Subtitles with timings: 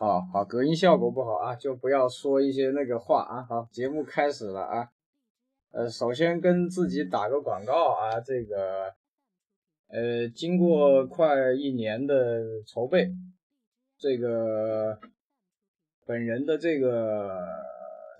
[0.00, 3.42] 好好，隔音效果不好啊，就不要说一些那个话啊。
[3.42, 4.88] 好，节目开始了啊。
[5.72, 8.94] 呃，首先跟自己打个广告啊，这个
[9.88, 13.10] 呃，经过快一年的筹备，
[13.98, 14.96] 这个
[16.06, 17.36] 本人的这个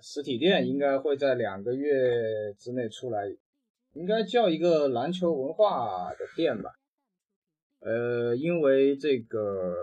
[0.01, 3.25] 实体店应该会在两个月之内出来，
[3.93, 6.71] 应该叫一个篮球文化的店吧。
[7.79, 9.73] 呃，因为这个。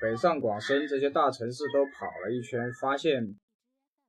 [0.00, 3.38] 北上广深这些大城市都跑了一圈，发现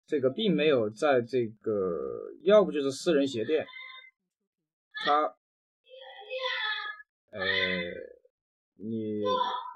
[0.08, 3.66] 这个并没有在这个，要不就是私人鞋店，
[5.06, 5.24] 他，
[7.32, 7.44] 呃，
[8.76, 9.22] 你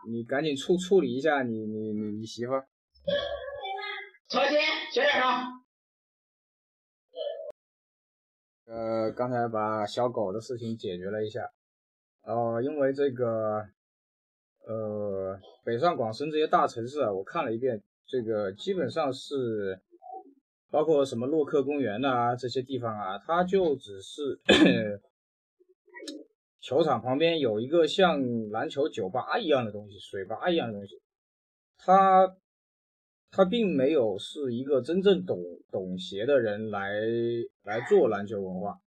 [0.09, 2.53] 你赶紧处处理一下你你你你媳妇。
[4.29, 4.59] 小心，
[4.91, 5.21] 小点声。
[8.65, 11.49] 呃，刚才把小狗的事情解决了一下，
[12.23, 13.69] 哦，因为这个。
[14.67, 19.79] 呃，北上广深这些大城市啊，我看了一遍，这个基本上是
[20.69, 24.41] 包括什么洛克公园呐这些地方啊，它就只是
[26.59, 31.01] 球场旁边有一个像篮球酒吧一样的东西，水吧一样的东西，
[31.77, 32.35] 它
[33.31, 35.41] 它并没有是一个真正懂
[35.71, 36.91] 懂鞋的人来
[37.63, 38.81] 来做篮球文化。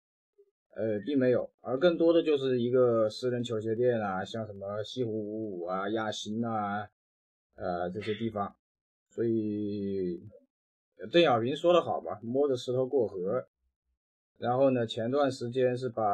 [0.79, 6.89] 呃，并没有，而更多的就是一个私人球鞋店啊，像什么西湖五五啊、亚新啊，
[7.57, 8.55] 呃这些地方。
[9.11, 10.23] 所以
[11.11, 13.49] 邓小平说的好嘛，摸着石头过河。
[14.37, 16.05] 然后呢，前段时间是把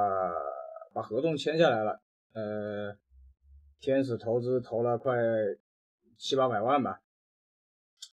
[0.94, 2.00] 把合同签下来了，
[2.32, 2.96] 呃，
[3.80, 5.14] 天使投资投了快
[6.16, 7.02] 七八百万吧。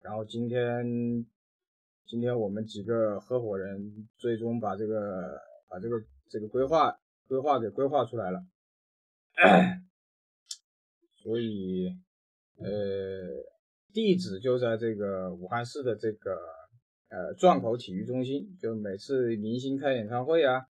[0.03, 1.25] 然后今天
[2.05, 6.03] 今天我们几个合伙人最终把这个把这个。
[6.27, 8.43] 这个规划规划给规划出来了，
[11.21, 11.87] 所以
[12.57, 12.65] 呃
[13.93, 16.35] 地址就在这个武汉市的这个
[17.09, 20.65] 呃壮口体育中心，就每次明星开演唱会啊，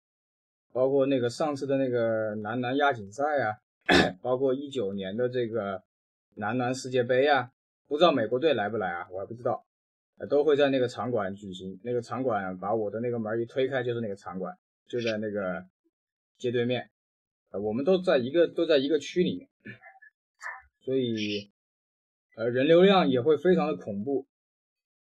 [0.73, 3.55] 包括那个上次的那个男篮亚锦赛啊，
[4.23, 5.83] 包括一九年的这个
[6.35, 7.51] 男篮世界杯啊，
[7.87, 9.63] 不知道美国队来不来啊，我还不知道，
[10.27, 14.57] 都会在那个场馆举行，那个场馆把我的那个门一推开就是那个场馆。
[14.87, 15.65] 就在那个
[16.37, 16.89] 街对面，
[17.51, 19.49] 呃，我们都在一个都在一个区里面，
[20.81, 21.51] 所以
[22.35, 24.27] 呃人流量也会非常的恐怖。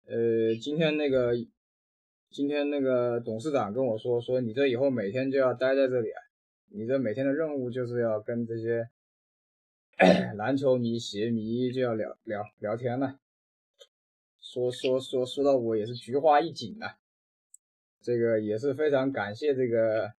[0.07, 1.35] 呃，今天那个
[2.31, 6.21] 今天那个董事长跟我说，说你这以后每天就要待在这里啊，
[6.71, 8.89] 你这每天的任务就是要跟这些
[10.37, 13.19] 篮球迷、鞋迷就要聊聊聊天了。
[14.41, 16.99] 说说说说到我也是菊花一紧啊。
[18.05, 20.13] 这个也是非常感谢这个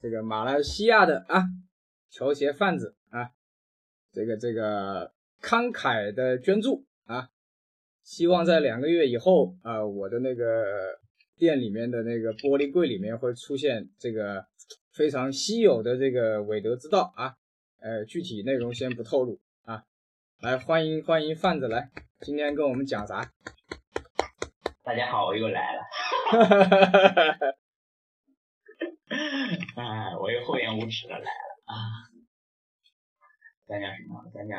[0.00, 1.42] 这个马来西亚的啊
[2.08, 3.30] 球鞋贩子啊，
[4.12, 5.12] 这个这个
[5.42, 7.30] 慷慨的捐助啊，
[8.04, 11.00] 希望在两个月以后啊，我的那个
[11.36, 14.46] 店里面的那个玻璃柜里面会出现这个
[14.92, 17.34] 非常稀有的这个韦德之道啊，
[17.80, 19.82] 呃，具体内容先不透露啊，
[20.40, 21.90] 来欢迎欢迎贩子来，
[22.20, 23.32] 今天跟我们讲啥？
[24.84, 25.82] 大家好，我又来了。
[26.28, 27.56] 哈哈哈哈哈哈！
[29.76, 31.26] 哎，我又厚颜无耻的来了
[31.64, 31.74] 啊！
[33.66, 34.22] 咱讲什么？
[34.34, 34.58] 咱讲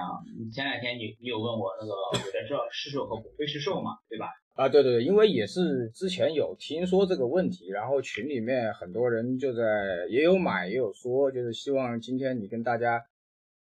[0.52, 1.94] 前两天你你有问我那个
[2.25, 4.34] 韦德之道是售和非是售嘛，对吧？
[4.56, 9.63] 啊，对对对，因为也是之前有听说这个问题，然后群里面很多人就在
[10.09, 13.06] 也有买也有说，就是希望今天你跟大家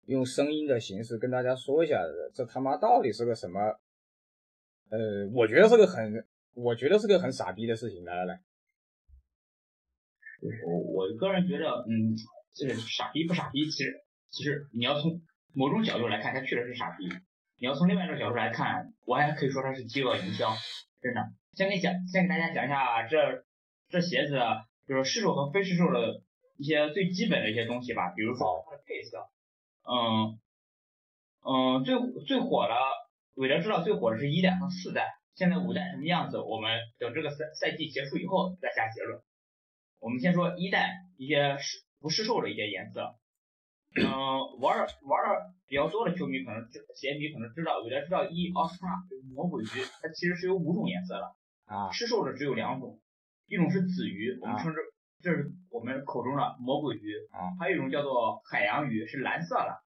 [0.07, 2.01] 用声音的形式跟大家说一下，
[2.33, 3.61] 这他妈到底是个什么？
[4.91, 6.25] 呃，我觉得是个很。
[6.57, 8.03] 我觉得是个很傻逼的事情。
[8.03, 8.41] 来来来，
[10.65, 12.17] 我我个人觉得，嗯，
[12.55, 13.93] 这个傻逼不傻逼，其实
[14.31, 15.21] 其实你要从
[15.53, 17.07] 某种角度来看，他确实是傻逼。
[17.59, 20.51] 你要从另外一种角度来看，我还可以说他是饥饿营销，
[21.03, 21.21] 真的。
[21.53, 23.45] 先给你讲，先给大家讲一下这
[23.91, 24.41] 这鞋子
[24.87, 26.23] 就是市售和非市售的
[26.57, 29.29] 一些最基本的一些东西吧，比如说它的配色，
[29.85, 30.41] 嗯
[31.45, 31.95] 嗯，最
[32.25, 32.75] 最火的，
[33.35, 35.16] 韦德知道最火的是一代和四代。
[35.37, 36.41] 现在五代什么样子？
[36.41, 39.21] 我们等这个赛赛季结束以后再下结论。
[40.01, 43.15] 我们先说一代一些市不市售的一些颜色。
[44.01, 44.07] 嗯，
[44.61, 49.67] 玩玩的比较多的球迷可能知鞋迷可能知道，有的知道一奥斯卡就是魔鬼鱼，
[50.01, 51.35] 它其实是有五种颜色的
[51.67, 52.99] 啊，市售的只有两种，
[53.47, 54.79] 一种是紫鱼，我们称之
[55.21, 59.83] 这是我们口中的魔鬼鱼啊，还有一种叫做海洋鱼，是蓝色的。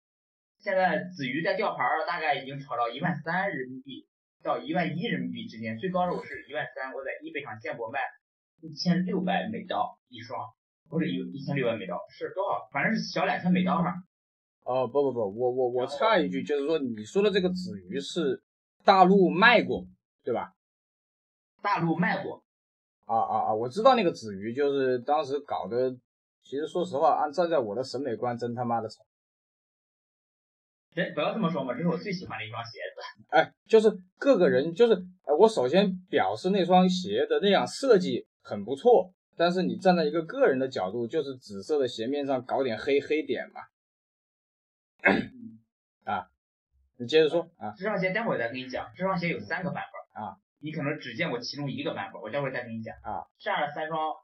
[0.58, 4.08] 现在紫鱼在吊牌大概已经炒到一万三人民币。
[4.46, 7.98] 到一万一人民币之间，最高的我是一万三，我在易贝上见过卖
[8.62, 10.38] 一千六百美刀一双，
[10.88, 12.68] 不是一一千六百美刀是多少？
[12.72, 13.92] 反正是小两千美刀吧。
[14.62, 18.40] 哦不不不，我我我插一句，就是说你说的这个紫鱼是
[18.84, 19.84] 大陆卖过，
[20.22, 20.52] 对吧？
[21.60, 22.44] 大陆卖过。
[23.04, 23.54] 啊啊啊！
[23.54, 25.90] 我知道那个子鱼，就是当时搞的，
[26.42, 29.04] 其实说实话，按站在我的审美观，真他妈的丑。
[30.96, 33.26] 真不要这么说嘛，这是我最喜欢的一双鞋子。
[33.28, 43.60] 哎，就是各个人，就是哎，我首先表示那双鞋的那样设计很不错，但是你站在一个个人的角度，就是紫色的鞋面上搞点黑黑点嘛。
[46.10, 46.30] 啊，
[46.96, 47.74] 你接着说啊。
[47.76, 50.38] 这双鞋待会儿再跟你讲，这双鞋有三个版本啊。
[50.60, 53.20] 你可能只见过其中一个版本，我待会儿再跟你讲啊。
[53.38, 54.14] 下三双，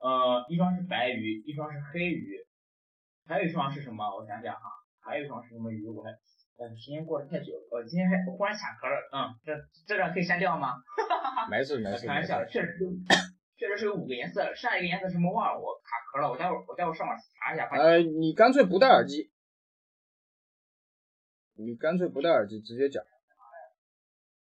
[0.00, 2.36] 呃，一双是白鱼，一双是黑鱼，
[3.26, 4.04] 还有一双是什么？
[4.14, 4.60] 我想想哈，
[5.04, 5.86] 还有一双是什么鱼？
[5.88, 6.10] 我还，
[6.56, 8.96] 但时间过得太久了，我今天还忽然卡壳了。
[9.12, 9.52] 嗯，这
[9.86, 10.74] 这张可以删掉吗？
[11.50, 12.06] 没事没事。
[12.06, 12.78] 开玩笑，确实
[13.56, 17.68] 确实是有五个颜色，上一个颜色什么忘了，我卡壳了，我待会儿我待会儿上网查一下。
[17.68, 19.30] 呃，你干脆不戴耳机，
[21.56, 23.04] 你干脆不戴耳机直接讲。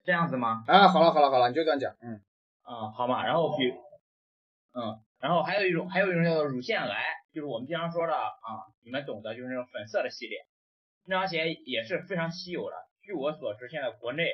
[0.03, 0.63] 这样子吗？
[0.67, 2.19] 啊，好了好了好了，你就这样讲，嗯，
[2.63, 3.69] 啊，好嘛，然后比，
[4.73, 10.39] 嗯，然后还有一种，还有一种叫做乳腺癌，就是我们经常说的啊，你们懂的，就是那种粉色的系列，
[11.05, 14.29] 那双鞋也是非常稀有的，据我所知，现在国内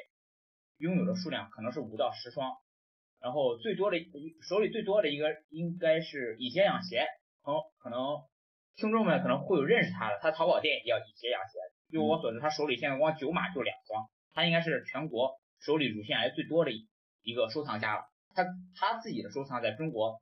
[0.77, 2.55] 拥有的数量可能是五到十双，
[3.19, 3.97] 然后最多的
[4.41, 7.05] 手里最多的一个应该是以鞋养鞋，
[7.43, 7.99] 可可能
[8.75, 11.59] 听众们可能会有认识他的，他淘宝店也叫以鞋养鞋，
[11.89, 15.39] 据我所知，他手里现在光九码就两双，他应该是全国。
[15.59, 16.71] 手里乳腺癌最多的
[17.23, 18.03] 一个收藏家了，
[18.35, 18.45] 他
[18.75, 20.21] 他自己的收藏在中国，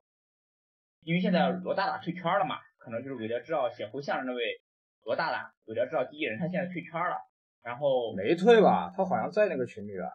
[1.02, 4.60] 因为现在罗大大退圈了嘛，可能就是韦德之道写回相声那位
[5.02, 7.16] 罗大大，韦德之道第一人，他现在退圈了，
[7.64, 8.92] 然后没退吧？
[8.96, 10.12] 他好像在那个群里了，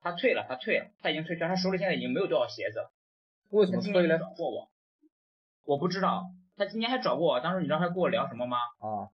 [0.00, 2.90] 他退了，他退了，他已经退圈，他手里现在已经没有多少鞋子了，
[3.50, 4.18] 为什么退呢？
[4.18, 4.70] 找过我，
[5.64, 6.24] 我不知道，
[6.56, 8.56] 他今年还找过我，当时你知道他跟我聊什么吗？
[8.78, 9.12] 啊。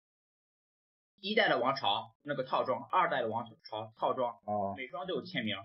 [1.20, 4.36] 一代的王朝那个套装，二代的王朝套装，
[4.78, 5.56] 每双都有签名，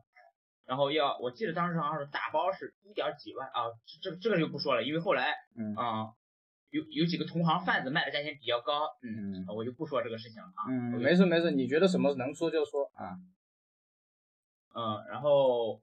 [0.64, 3.69] 然后要我记得当时好像是打包是一点几万啊，
[4.02, 5.35] 这这个就不说了，因为后来
[5.76, 6.12] 啊
[6.76, 10.61] 有有几个同行贩子卖的价钱比较高，嗯，我就不说这个事情了啊。
[10.69, 13.17] 嗯，没事没事，你觉得什么能说就说啊。
[14.75, 15.81] 嗯，然后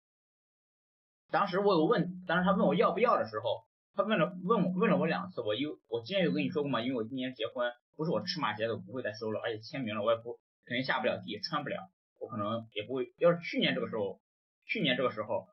[1.31, 6.81] 当时我有问，当时他问我要不要的时候，他问了问我问了我两次，我有我之前有跟你说过嘛？
[6.81, 7.71] 因为我今年结婚。
[7.95, 11.77] 不是我尺码鞋的，我不会再收了，而且签名了，我也不肯定下不了地，穿不了，
[12.19, 13.13] 我可能也不会。
[13.19, 14.19] 要是去年这个时候，
[14.65, 15.45] 去年这个时候，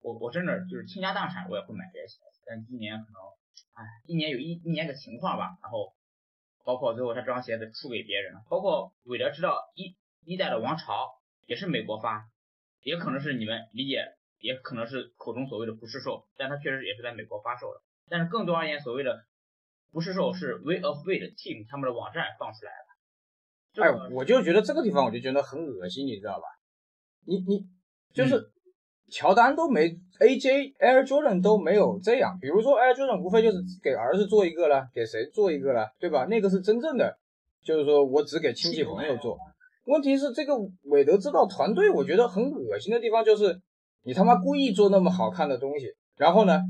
[0.00, 2.16] 我我真的就是倾家荡产，我也会买这些鞋。
[2.46, 3.20] 但今年可能，
[3.74, 5.58] 哎，一年有一一年的情况吧。
[5.62, 5.94] 然后，
[6.64, 11.08] 包括最后他这双鞋子出给别人了，包括韦德知道一一代的王朝
[11.46, 12.28] 也是美国发，
[12.82, 14.06] 也可能是你们理解，
[14.38, 17.80] 也可能是口中所谓的不是售，但他确实也是在美国发售的。
[18.08, 19.24] 但是更多而言，所谓的。
[19.92, 23.82] 不是售，是 Way of Way 的 Team 他们的网站放出来的。
[23.82, 26.46] 哎，我就觉得这个地方我就觉得很恶心，你知道吧？
[27.26, 27.66] 你你
[28.14, 28.52] 就是
[29.10, 29.90] 乔丹都没
[30.20, 36.24] AJ Air Jordan 都没有这样，比如说 Air Jordan 无非就是给儿子做一个了，给谁做一个了，对吧？
[36.26, 37.18] 那个是真正的，
[37.64, 39.38] 就是说我只给亲戚朋友做。
[39.86, 40.54] 问题是这个
[40.84, 43.60] 韦德之道团队，我觉得很恶心的地方就是
[44.02, 45.86] 你他妈故意做那么好看的东西，
[46.16, 46.60] 然后呢？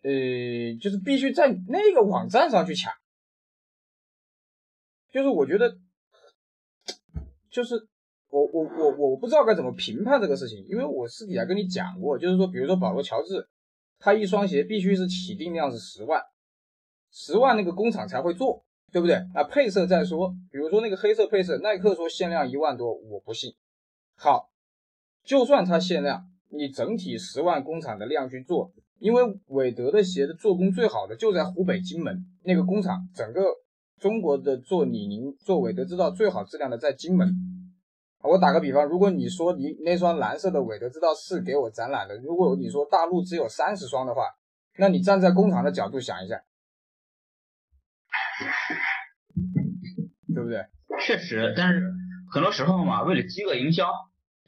[0.00, 0.10] 呃，
[0.80, 2.92] 就是必须在那个网站上去抢，
[5.12, 5.76] 就是我觉得，
[7.50, 7.88] 就是
[8.30, 13.48] 我我我我不知道该怎么评判这个事情，因为我私底下跟你讲过，就是说，比如说保罗乔治，
[13.98, 16.20] 他一双鞋必须是起订量是十万，
[17.10, 19.16] 十万那个工厂才会做，对不对？
[19.34, 23.54] 啊，配色再说，比如说那个黑色配色，耐克说限量一万多，我不信。
[24.14, 24.50] 好，
[25.24, 28.72] 就算它限量，你整体十万工厂的量去做。
[28.98, 33.44] 因为韦德的鞋的做工最好的就在湖北荆门那个工厂，整个
[34.00, 37.32] 中国的做李宁、做韦德之道最好质量的在荆门。
[38.22, 44.22] 我打个比方，如果你说你那双蓝色的韦德之道是给我展览的，如果你说大陆只有三十双的话，
[44.76, 46.42] 那你站在工厂的角度想一下，
[50.34, 50.66] 对不对？
[51.00, 51.92] 确实，但是
[52.32, 53.90] 很多时候嘛，为了饥饿营销，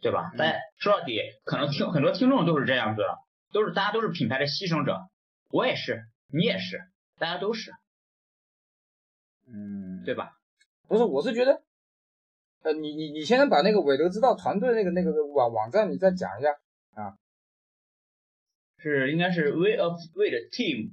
[0.01, 0.33] 对吧？
[0.37, 3.19] 但说到底，可能听很多听众都是这样子的。
[3.53, 5.11] 都是大家都是品牌的牺牲者，
[5.51, 6.81] 我也是，你也是，
[7.19, 7.73] 大家都是，
[9.49, 10.37] 嗯，对吧？
[10.87, 11.61] 不是，我是觉得，
[12.63, 16.51] 呃，你你你先把那个韦德之道团队那个那个网网站你再讲一下
[16.95, 17.17] 啊，
[18.79, 20.93] 是应该是 way of way 的 team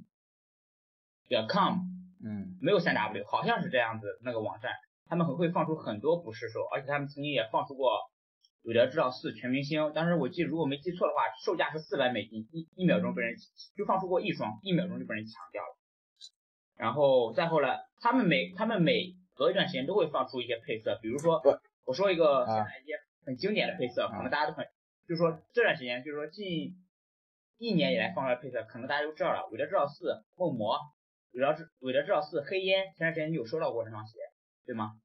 [1.28, 1.80] 点 com，
[2.24, 4.72] 嗯，没有三 w，好像是这样子那个网站，
[5.06, 7.90] 他们很会放出很多不是手，而且他们曾经也放出过。
[8.62, 13.34] 韦德之道四全明星，当时我记如果没记错的话，售价是四百美金，一一秒钟被人
[13.76, 15.78] 就放出过一双，一秒钟就被人抢掉了。
[16.76, 21.40] 然后再后来，他们每他们每隔一段时间都会放出一些配色，比如说，
[21.84, 24.66] 我说一个现在一些很经典的配色，可能大家都很，
[25.06, 26.74] 就是说这段时间，就是说近
[27.56, 30.76] 一年以来放出来配色，可能大家都知道了，韦德之道四梦魔，
[31.30, 34.18] 韦德之韦德之道四黑烟，前段时间你有收到过这双鞋，
[34.66, 34.98] 对吗？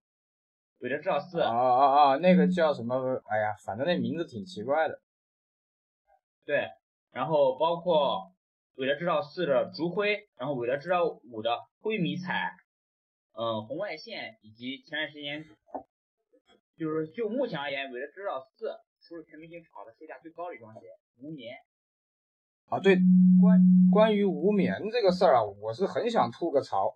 [0.79, 3.21] 韦德之道四，啊啊啊，那个叫什么？
[3.27, 4.99] 哎呀，反正那名字挺奇怪的。
[6.43, 6.67] 对，
[7.11, 8.33] 然后包括
[8.75, 12.51] 韦德之道四的烛灰，然后韦德之道五的灰迷彩，
[13.35, 15.43] 嗯，红外线，以及前段时间，
[16.77, 18.69] 就是就目前而言，韦德之道四
[19.01, 20.81] 出了全明星炒的售价最高的一双鞋，
[21.17, 21.55] 无棉。
[22.69, 22.97] 啊，对，
[23.41, 23.59] 关
[23.91, 26.95] 关于无棉这个事儿啊，我是很想吐个槽。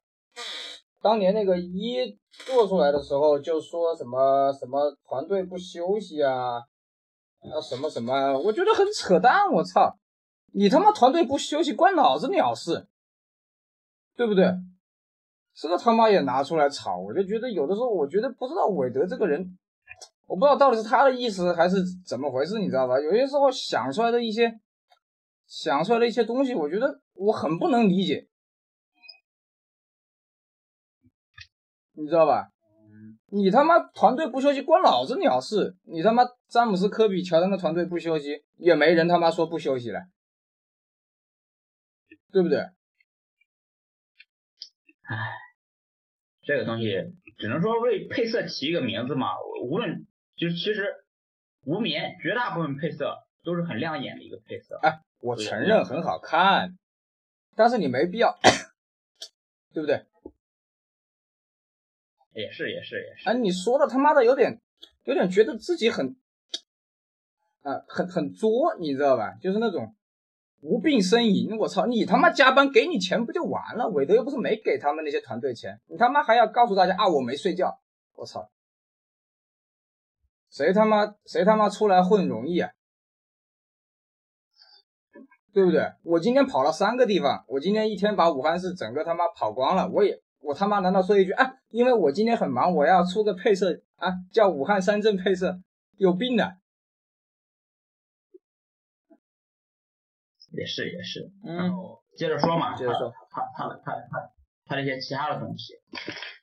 [1.01, 9.51] 当年那个一做出来的时候，就说什么什么团队不休息啊，啊什么什么，我觉得很扯淡。
[9.51, 9.97] 我操，
[10.53, 12.87] 你他妈团队不休息关老子鸟事，
[14.15, 14.45] 对不对？
[15.59, 19.57] 这个他妈也拿出来炒，我就觉得有的时候，我觉得不知道韦德这个人，
[20.27, 22.99] 我不知道到底是他的意思还是怎么回事，你知道吧？
[22.99, 24.59] 有些时候想出来的一些
[25.47, 28.27] 想出来的一些东西，我觉得我很不能理解。
[31.93, 32.51] 你知道吧？
[33.29, 35.75] 你他妈团队不休息关老子鸟事！
[35.85, 40.01] 你他妈詹姆斯、科比、乔丹的团队不休息，也没人他妈说不休息了，
[42.31, 42.59] 对不对？
[45.09, 45.15] 唉，
[46.47, 49.33] 这个东西只能说为配色起一个名字嘛。
[49.61, 50.95] 无论就其实
[51.65, 54.79] 无棉绝大部分配色都是很亮眼的一个配色。
[54.81, 56.77] 哎，我承认很好看，
[57.57, 58.39] 但是你没必要，
[59.73, 60.05] 对不对？
[62.31, 64.61] 也是也是也是，哎，你说的他妈的有点，
[65.03, 66.15] 有点觉得自己很，
[67.63, 69.33] 啊，很很作，你知道吧？
[69.41, 69.96] 就是那种
[70.61, 71.57] 无病呻吟。
[71.57, 73.87] 我操，你他妈加班给你钱不就完了？
[73.89, 77.79] 韦德又不是没给他们那些团队钱，你他妈还要告诉大家啊，我没睡觉。
[78.15, 78.49] 我操，
[80.49, 82.71] 谁他妈谁他妈出来混容易啊？
[85.53, 85.91] 对不对？
[86.03, 90.21] 我今天跑了三个地方，我今天一天把武汉市整个他妈跑光了，我也。
[90.39, 91.55] 我他妈难道说一句啊？
[91.69, 95.59] 因为我今天很忙，我要出个配色啊，叫武汉三镇配色，
[95.97, 96.57] 有病的。
[100.57, 104.29] 也是也是，然后接着说嘛，接着说，他他他他
[104.65, 105.73] 他那些其他的东西，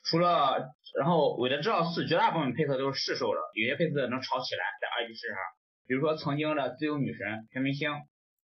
[0.04, 5.37] 除了然后韦德之道四绝大部分配色都是市售的，有些配色能炒起来在二级市场，
[5.87, 7.90] 比如说曾经的自由女神全明星，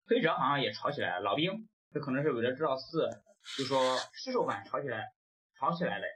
[0.07, 3.09] 黑哲好像也炒起来了，老兵这可能是韦德之道四，
[3.57, 5.05] 就说市售版炒起来。
[5.61, 6.07] 炒起来了，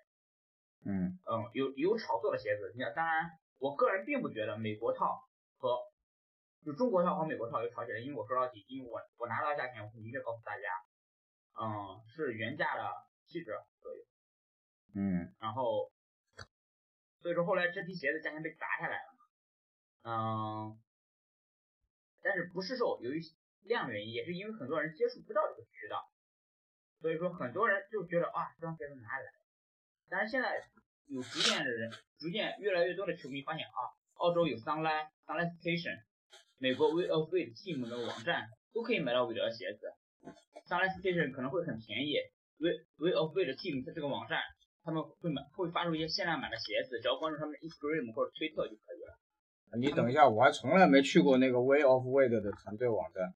[0.87, 1.21] 嗯。
[1.29, 5.21] 嗯，有有炒作的鞋子，你看，当然，我个人并不觉得美国套
[5.59, 5.77] 和
[6.65, 10.63] 就中国套和美国套有炒起来，因为我说到底，因为我我拿到价钱，我会明确告诉大家，
[11.61, 12.91] 嗯，是原价的
[13.27, 14.03] 七折左右，
[14.95, 15.93] 嗯，然后，
[17.21, 19.17] 所以说后来这批鞋子价钱被砸下来了，
[20.05, 20.81] 嗯，
[22.23, 23.21] 但是不是售，由于
[23.63, 26.11] 量原因，也是因为很多人接触不到这个渠道。
[27.01, 29.39] 所以说，很多人就觉得啊，这双鞋子哪里来的？
[30.09, 30.67] 但是现在
[31.05, 36.03] 有逐渐的人，逐渐越来越多的球迷发现啊，澳洲有 Sunlight、Sunlight Station，
[36.59, 39.93] 美国 Way of Weight Team 的网站都可以买到韦德的鞋子。
[40.69, 42.15] Sunlight Station 可能会很便宜
[42.59, 44.41] ，Way Way of Weight Team 在这个网站
[44.83, 49.19] 他们会买会发出一些限量版的鞋子，只要关注他们的 Instagram 或者推特就可以了。
[49.79, 53.35] 你等一下，我还从来没去过那个 Way of Weight 的团队网站。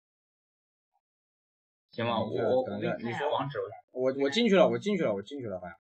[1.91, 2.21] 行吧？
[2.21, 3.59] 我我我你说网址，
[3.93, 5.75] 我我进去了，我进去了，我进去了，好像。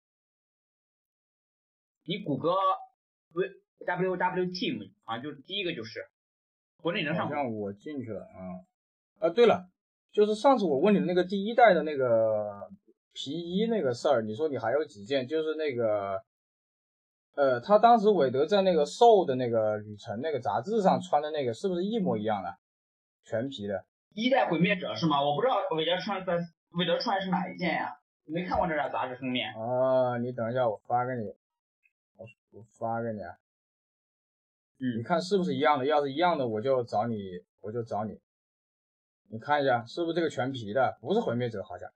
[2.04, 2.54] 你谷歌
[3.32, 3.42] w
[3.84, 6.08] w w team 好像就第一个就是，
[6.86, 7.26] 国内能上。
[7.28, 8.62] 好像我进去了，啊
[9.18, 9.66] 啊，对了，
[10.12, 12.70] 就是上次我问你的那个第一代的那个
[13.12, 15.26] 皮衣那个事儿，你说你还有几件？
[15.26, 16.22] 就是那个，
[17.34, 22.54] 呃，他当时韦德在那个瘦的那个旅程那个杂志上穿的那个，是不是一模一样的？
[23.24, 23.84] 全皮的。
[24.14, 25.20] 一代毁灭者是吗？
[25.20, 26.38] 我不知道韦德穿的
[26.78, 27.96] 韦德穿的是哪一件呀？
[28.26, 29.52] 没看过这张杂志封面。
[29.54, 31.34] 啊，你等一下，我发给你，
[32.16, 33.34] 我我发给你啊。
[34.78, 35.86] 嗯，你看是不是一样的？
[35.86, 37.16] 要是一样的，我就找你，
[37.60, 38.20] 我就找你。
[39.28, 40.98] 你看一下，是不是这个全皮的？
[41.00, 41.90] 不是毁灭者，好像。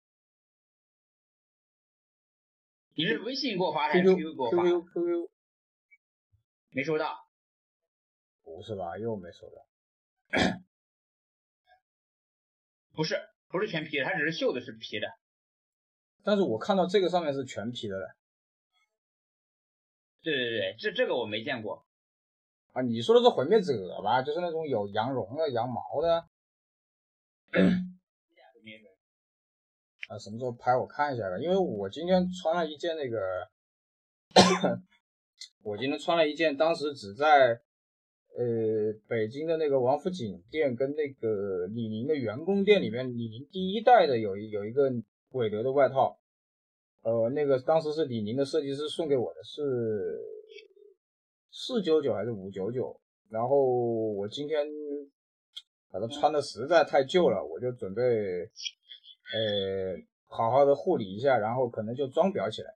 [2.94, 5.30] 你是微信给我发还是 QQ 给我发？QQ QQ。
[6.70, 7.28] 没收到。
[8.42, 8.98] 不是吧？
[8.98, 9.66] 又没收到。
[12.92, 13.16] 不是，
[13.48, 15.06] 不是全皮的，它只是袖子是皮的。
[16.22, 18.16] 但是我看到这个上面是全皮的了。
[20.22, 21.86] 对对对，这这个我没见过。
[22.72, 23.72] 啊，你说的是毁灭者
[24.02, 24.22] 吧？
[24.22, 26.24] 就是那种有羊绒的、羊毛 的。
[30.08, 31.38] 啊，什么时候拍我看一下吧？
[31.38, 33.18] 因为我今天穿了一件那个，
[35.62, 37.60] 我今天穿了一件，当时只在
[38.36, 44.90] 呃，北京的那个王府井店跟那个李宁的员工店里面，李宁第一代的有一有一个
[45.30, 46.18] 韦德的外套，
[47.02, 49.62] 呃，那个当时是李宁的设计师送给我的，是
[51.50, 53.00] 四九九还是五九九？
[53.28, 54.66] 然后我今天
[55.90, 62.74] 反正穿的实在太旧了，我就准备呃好好的护理一下，然后可能就装裱起来。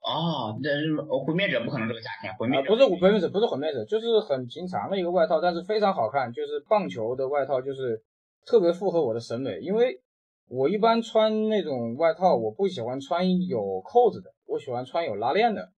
[0.00, 8.02] 哦，那是毁灭者不可能这个价钱，毁灭者不是毁灭者，不是毁灭者，就是很平常的一个外套，但是非常好看，就是棒球的外套，就是
[8.46, 10.00] 特别符合我的审美，因为
[10.46, 15.72] 我一般穿那种外套，我不喜欢穿有扣子的，我喜欢穿有拉链的。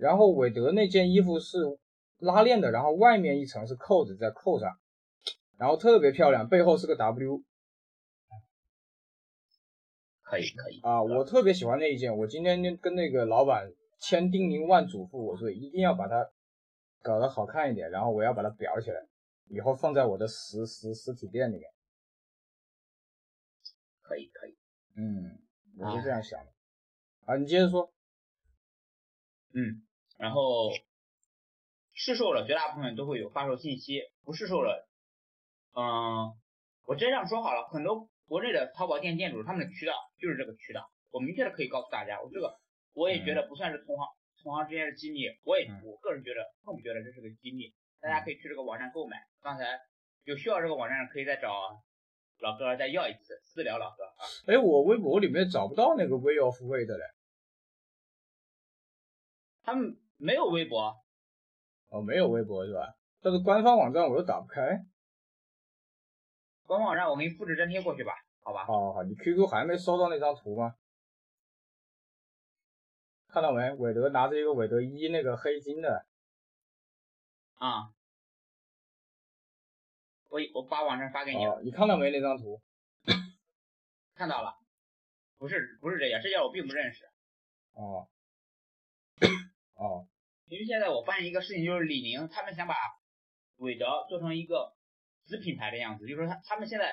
[0.00, 1.58] 然后韦德那件衣服是
[2.18, 4.78] 拉链的，然后外面一层是扣子在扣上，
[5.58, 7.42] 然后特别漂亮，背后是个 W。
[10.22, 12.16] 可以可以啊，我特别喜欢那一件。
[12.16, 16.30] 我今天跟那个老板千叮咛万嘱咐，我说一定要把它
[17.02, 19.06] 搞得好看一点，然后我要把它裱起来，
[19.48, 21.68] 以后放在我的实实实体店里面。
[24.02, 24.56] 可以可以，
[24.96, 25.38] 嗯，
[25.78, 26.52] 我是这样想的。
[27.26, 27.92] 啊，你接着说。
[29.52, 29.82] 嗯，
[30.20, 30.70] 然后
[31.94, 34.86] 试售了，绝大部分都会有发售信息；不试售了，
[35.74, 36.36] 嗯，
[36.84, 38.08] 我直接这样说好了，很多。
[38.28, 42.54] 国内的淘宝店店主他们的渠道就是这个渠道，我明确的可以告诉大家，我这个
[42.92, 44.06] 我也觉得不算是同行
[44.40, 49.16] 同行之间的机密，我也我个人觉得更不觉得这是个机密，大家可以去这个网站购买。
[49.42, 49.80] 刚才
[50.22, 51.82] 有需要这个网站可以再找
[52.38, 54.22] 老哥再要一次私聊老哥啊。
[54.46, 57.04] 哎，我微博里面找不到那个 Way of Way 的嘞，
[59.64, 60.94] 他们没有微博，
[61.88, 62.94] 哦，没有微博是吧？
[63.20, 64.84] 但是官方网站我又打不开。
[66.66, 68.12] 官方网站我给你复制粘贴过去吧，
[68.42, 68.64] 好吧？
[68.64, 70.76] 好，好好，你 QQ 还没收到那张图吗？
[73.28, 73.70] 看到没？
[73.72, 76.06] 韦德拿着一个韦德一那个黑金的。
[77.54, 77.92] 啊。
[80.28, 81.44] 我我把网站发给你。
[81.44, 82.60] 哦，你看到没那张图？
[84.14, 84.54] 看到了。
[85.38, 87.04] 不是不是这样，这家我并不认识。
[87.72, 88.08] 哦。
[89.80, 90.04] 哦。
[90.46, 92.74] 因为现在我发现一个事情，就是李宁他们想把
[93.56, 94.76] 韦德做成一个。
[95.26, 96.90] 子品牌的样子，就是说他他们现在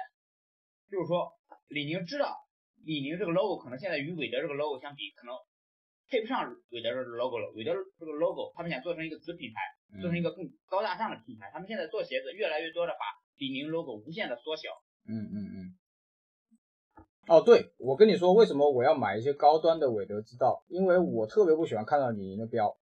[0.92, 1.34] 就是说
[1.70, 2.38] 李宁知道
[2.86, 5.34] 李宁这个 logo 可能现在与韦德这个 logo 相比，可能
[6.08, 7.50] 配不上韦德这个 logo 了。
[7.56, 11.50] 韦德这个 logo 他们想做成一个子品牌，做成一个更高大上的品牌。
[11.52, 13.00] 他们现在做鞋子越来越多的把
[13.38, 14.70] 李宁 logo 无限的缩小。
[15.08, 15.67] 嗯嗯嗯。
[17.28, 22.78] 哦，对，我跟你说为什么我要买一些高端的韦德之道，因为我特别不喜欢看到李宁的标，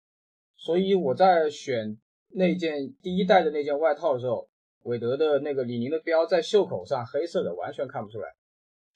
[0.56, 1.98] 所以我在选
[2.30, 4.48] 那件第一代的那件外套的时候。
[4.84, 8.28] 韦德的那个李宁的标在袖口上，黑色的完全看不出来，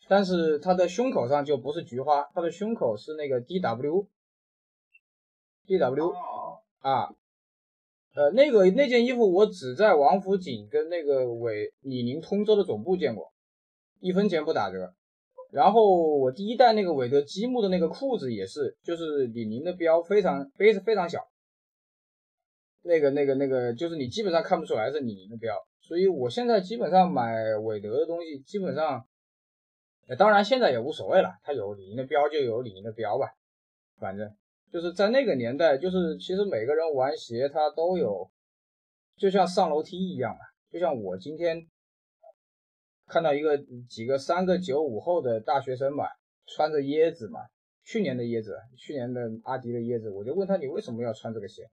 [0.09, 4.09] 但是它的胸口上就不是菊花，它的胸口是那个 D W，D
[5.77, 6.11] W
[6.79, 7.15] 啊，
[8.15, 13.35] 呃，那个那件衣服我只在王府井跟那个韦李宁通州的总部见过，
[14.01, 14.95] 一分钱不打折。
[15.55, 21.21] 然后我第一代那个韦德积木的那个裤子也是，就是李宁的标非常非非常小，
[22.83, 25.55] 那个那个那个就是你基本上看不出来是李宁的标。
[25.81, 29.07] 所以我现在基本上买韦德的东西，基本上，
[30.19, 33.29] 当然现在也无所谓了，它有李宁的标就有李宁的标吧，
[34.01, 34.29] 反正
[34.73, 38.29] 就是在那个年代，就是其实每个人玩鞋他都有，
[39.17, 40.41] 就像上楼梯一样嘛，
[40.73, 41.65] 就像我今天
[43.07, 46.05] 看到一个几个三个九五后的大学生嘛，
[46.47, 47.41] 穿着椰子嘛，
[47.85, 51.69] 去年的椰子，去年的阿迪的椰子，我就问他你为什么要穿这个鞋？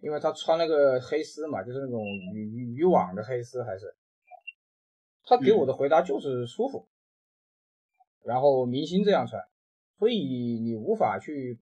[0.00, 3.96] 因为他穿那个黑丝嘛，就是那种渔渔渔网的黑丝，还是
[5.24, 6.86] 他给我的回答就是舒服。
[8.22, 9.42] 然后明星这样穿，
[9.98, 11.58] 所以你无法去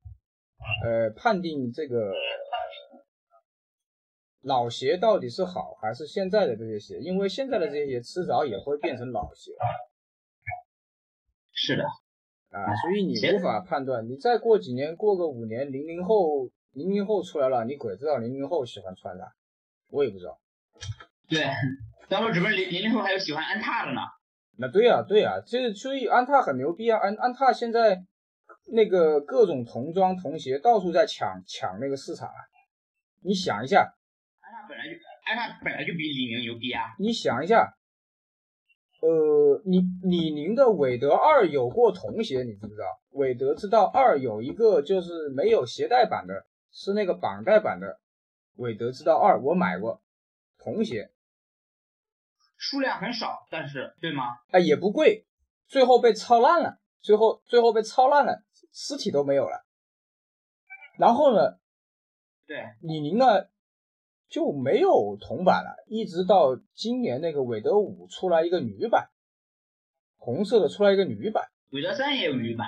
[0.85, 2.13] 呃判定这个
[4.43, 9.53] 老鞋到底是好还是现在的这些鞋，因为现在的这些鞋迟早也会变成老鞋。
[11.53, 11.85] 是的，
[12.51, 16.51] 啊，所以你无法判断，你再过几年，过个五年，零零后。
[16.73, 19.25] 零零后出来了，你鬼知道零零后喜欢穿啥？
[19.89, 20.39] 我也不知道。
[21.29, 21.45] 对，
[22.09, 24.01] 咱们这边零零零后还有喜欢安踏的呢。
[24.59, 27.01] 那对呀，对呀，这所以安踏很牛逼啊！
[27.01, 28.05] 安安踏现在
[28.71, 32.35] 那个各种童装童鞋到处在抢抢那个市场啊。
[33.23, 33.93] 你想一下，
[34.69, 34.95] 本来就
[35.27, 36.95] iPad 本来就比李宁牛逼啊。
[36.99, 37.77] 你想一下，
[39.01, 43.01] 呃，你李宁的韦德二有过童鞋，你知不知道？
[43.11, 46.47] 韦德之道二有一个就是没有鞋带版的。
[46.71, 47.99] 是那个绑带版的
[48.57, 50.03] 韦德之道二，我买过
[50.59, 51.11] 童鞋，
[52.59, 54.37] 数量很少，但是对吗？
[54.51, 55.27] 哎，也不贵，
[55.67, 59.65] 最后被抄烂了，最后最后被抄烂了，尸体都没有了。
[60.99, 61.59] 然后呢？
[62.47, 63.49] 对，李宁呢，
[64.29, 69.09] 就没有铜版了，一直到今年那个韦德五出来一个女版，
[70.17, 72.67] 红色的出来一个女版，韦德三也有女版，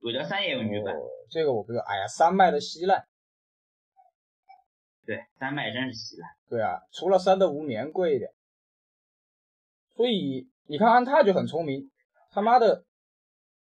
[0.00, 0.94] 韦德三也有女版，
[1.30, 1.84] 这个我不知道。
[1.84, 3.06] 哎呀，三卖的稀烂，
[5.06, 6.28] 对，三卖真是稀烂。
[6.48, 8.30] 对啊，除了三的无棉贵一点，
[9.96, 11.90] 所以你看安踏就很聪明，
[12.30, 12.84] 他妈的，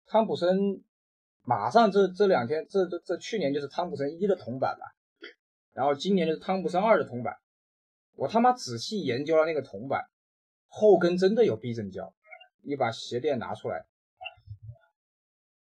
[0.07, 0.83] 汤普森
[1.43, 4.98] 马上这这两天这这这去年就是汤普森一的铜版了。
[5.79, 7.37] 然后今年就是汤普森二的铜板，
[8.17, 10.11] 我他妈仔细研究了那个铜板，
[10.67, 12.13] 后跟真的有避震胶，
[12.63, 13.87] 你把鞋垫拿出来，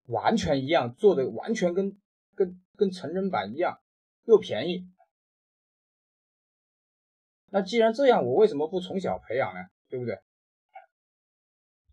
[0.06, 2.00] 完全一样，做的完全跟
[2.34, 3.78] 跟跟成人版一样，
[4.24, 4.90] 又便宜。
[7.48, 9.60] 那既然这样，我为什么不从小培养呢？
[9.90, 10.18] 对不对？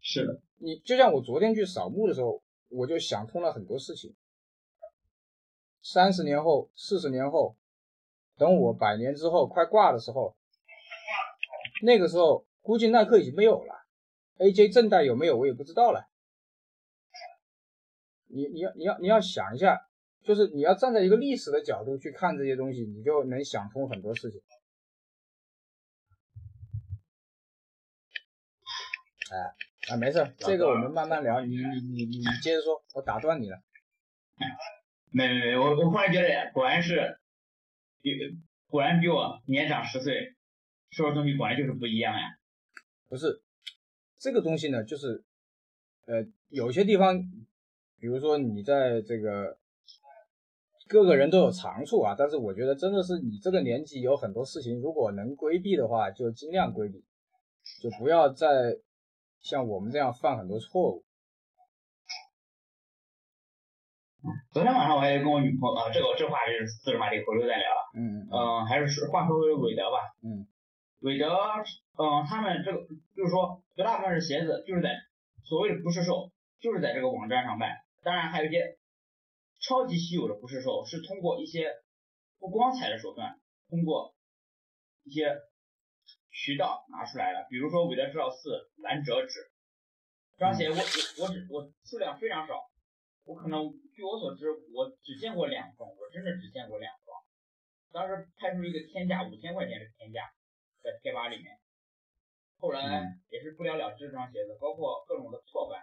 [0.00, 4.14] 是的，你就像我昨天去扫墓的时候，我就想通了很多事情。
[5.82, 7.56] 三十年后，四十年后。
[8.36, 10.36] 等我百年之后快挂的时候，
[11.82, 13.74] 那个时候估计耐克已经没有了
[14.38, 16.08] ，AJ 正代有没有我也不知道了。
[18.28, 19.88] 你你要你要你要想一下，
[20.22, 24.40] 就是你要站在一个历史的角度去看这些东西，你就能想通很多事情。
[29.30, 31.40] 哎啊，没事，这个我们慢慢聊。
[31.40, 33.62] 你你你你你接着说，我打断你了。
[35.10, 37.18] 没没没，我我忽然觉得果然是。
[38.68, 40.34] 果然比我年长十岁，
[40.90, 42.22] 说的东西果然就是不一样呀。
[43.08, 43.42] 不是
[44.18, 45.24] 这个东西呢，就是
[46.06, 47.18] 呃，有些地方，
[48.00, 49.58] 比如说你在这个
[50.88, 57.04] 各个人都有长处啊，但是我觉得真的是你这个年纪有很多事情，如果能规避的话，就尽量规避，
[57.80, 58.78] 就不要再
[59.40, 61.04] 像我们这样犯很多错误。
[64.52, 67.85] 昨天晚上我还跟我女朋友啊，这个这话是四十码里回头再聊了。
[67.96, 68.66] 嗯嗯。
[68.66, 69.96] 还是话说回韦德吧。
[70.22, 70.46] 嗯。
[71.00, 72.78] 韦德，嗯，他们这个
[73.14, 74.96] 就是说，绝大部分是鞋子，就是在
[75.44, 77.84] 所谓的不是售，就是在这个网站上卖。
[78.02, 78.78] 当然还有一些
[79.60, 81.70] 超级稀有的不是售，是通过一些
[82.40, 84.14] 不光彩的手段，通过
[85.04, 85.36] 一些
[86.32, 87.46] 渠道拿出来的。
[87.50, 89.50] 比如说韦德之道四蓝折纸，
[90.38, 92.54] 这双鞋我我我只我数量非常少。
[93.24, 97.05] 我可能据我所知，我只见过两双，我真的只见过两双。
[97.96, 100.20] 当时拍出一个天价五千块钱的天价，
[100.84, 101.58] 在贴吧里面。
[102.58, 105.80] 后来也是不了了之这双鞋子，包括各种的错版。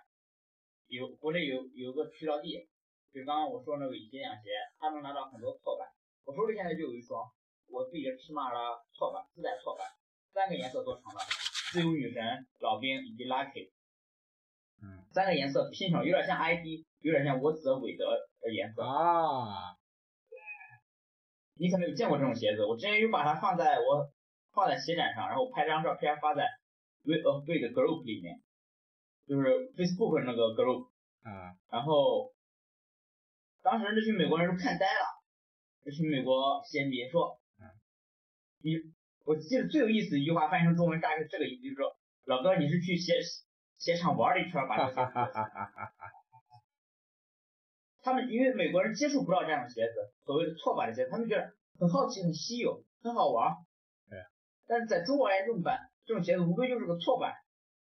[0.85, 2.69] 有国内有有个渠道地，
[3.11, 5.89] 就刚刚我说那个乙鞋凉鞋，他能拿到很多错版。
[6.23, 7.19] 我手里现在就有一双
[7.67, 8.59] 我自己的尺码的
[8.93, 9.87] 错版，自带错版，
[10.33, 11.19] 三个颜色做成的，
[11.71, 13.71] 自由女神、老兵以及 Lucky。
[14.83, 18.05] 嗯，三个颜色拼成，有点像 ID，有点像我子韦德
[18.39, 19.81] 的颜色啊。
[21.55, 24.09] 你可能有见过这种鞋子，我之前有把它放在我
[24.53, 26.47] 放在鞋展上，然后拍张照片发在
[27.03, 28.41] We a f r a d Group 里面，
[29.27, 30.89] 就是 Facebook 那个 Group
[31.23, 31.55] 啊。
[31.71, 32.33] 然后
[33.61, 35.05] 当时这群美国人都看呆了，
[35.83, 37.39] 这群美国鞋迷说，
[38.61, 38.77] 你
[39.25, 43.13] 我记得最有意思一句话，翻译成中文大概是这个意思，就是说老哥你是去鞋。
[43.79, 45.11] 鞋厂玩了一圈，把这个鞋子。
[48.03, 53.55] 他们因为美国人接触不到这样的鞋子，所谓的错版的鞋子，他们觉得很好奇、很稀有、很好玩。
[54.09, 54.19] 对。
[54.67, 57.33] 但是在中国来这种版，这种鞋子无非就是个错版，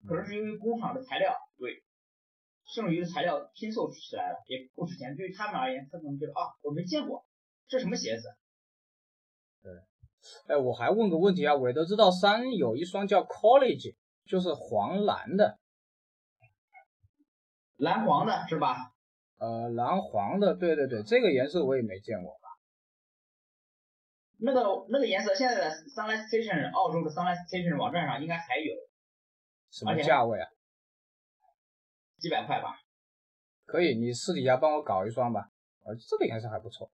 [0.07, 1.83] 可能是由于工厂的材料对
[2.67, 5.17] 剩余的材料拼凑起来了，也不值钱。
[5.17, 7.25] 对于他们而言，他可能觉得啊，我没见过，
[7.67, 8.29] 这什么鞋子？
[9.63, 9.73] 对。
[10.49, 15.59] 哎，我还问个问题啊，韦德之道三有一双叫 College，就是黄蓝的。
[17.77, 18.93] 蓝黄的是吧？
[19.41, 22.37] 呃，蓝黄的，对对对，这个颜色我也没见过。
[24.43, 28.75] 那个那个颜色现在的 Sunlight Station 澳洲的 Sunlight Station 网站上应该还有。
[29.71, 30.47] 什么价位啊？
[32.19, 32.77] 几百块吧。
[33.65, 35.51] 可以，你私底下帮我搞一双吧。
[35.85, 36.91] 呃，这个颜色还不错。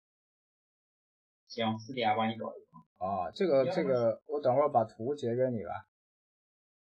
[1.49, 2.83] 行，私底下帮你搞一双。
[2.99, 5.87] 啊，这个这个，我等会儿把图截给你吧，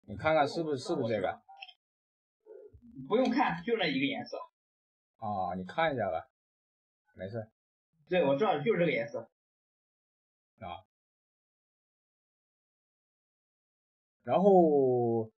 [0.08, 1.42] 你看看是不是是不是这个？
[3.08, 4.38] 不用看，就那一个颜色。
[5.20, 6.26] 啊，你看一下吧，
[7.14, 7.48] 没事。
[8.10, 9.20] 对，我知道，就是这个颜色。
[10.60, 10.84] 啊。
[14.24, 15.30] 然后，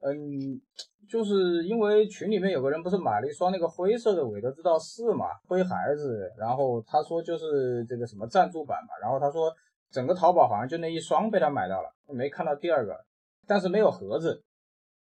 [0.00, 0.60] 嗯，
[1.08, 9.54] 就是因为群里面有个人不是买了一双那个灰色的韦德之道四嘛，灰孩子，然后他说就是这个什么赞助版嘛，然后他说
[9.90, 13.04] 整个淘宝好像就那一双被他买到了，没看到第二个，
[13.46, 14.44] 但是没有盒子。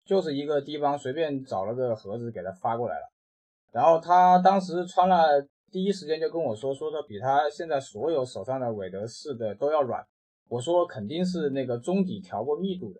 [0.03, 3.11] 就是一个地方随便找了个盒子给他发过来了，
[3.71, 10.05] 然后他当时穿了，第一时间就跟我说，说的比他现在所有手上的韦德式的都要软。
[10.49, 12.99] 我说肯定是那个中底调过密度的。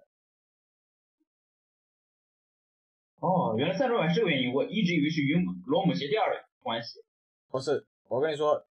[3.20, 7.02] 哦，原来三轴板是这个原因，我一直以为是与螺母鞋垫的关系。
[7.50, 8.66] 不是，我跟你说，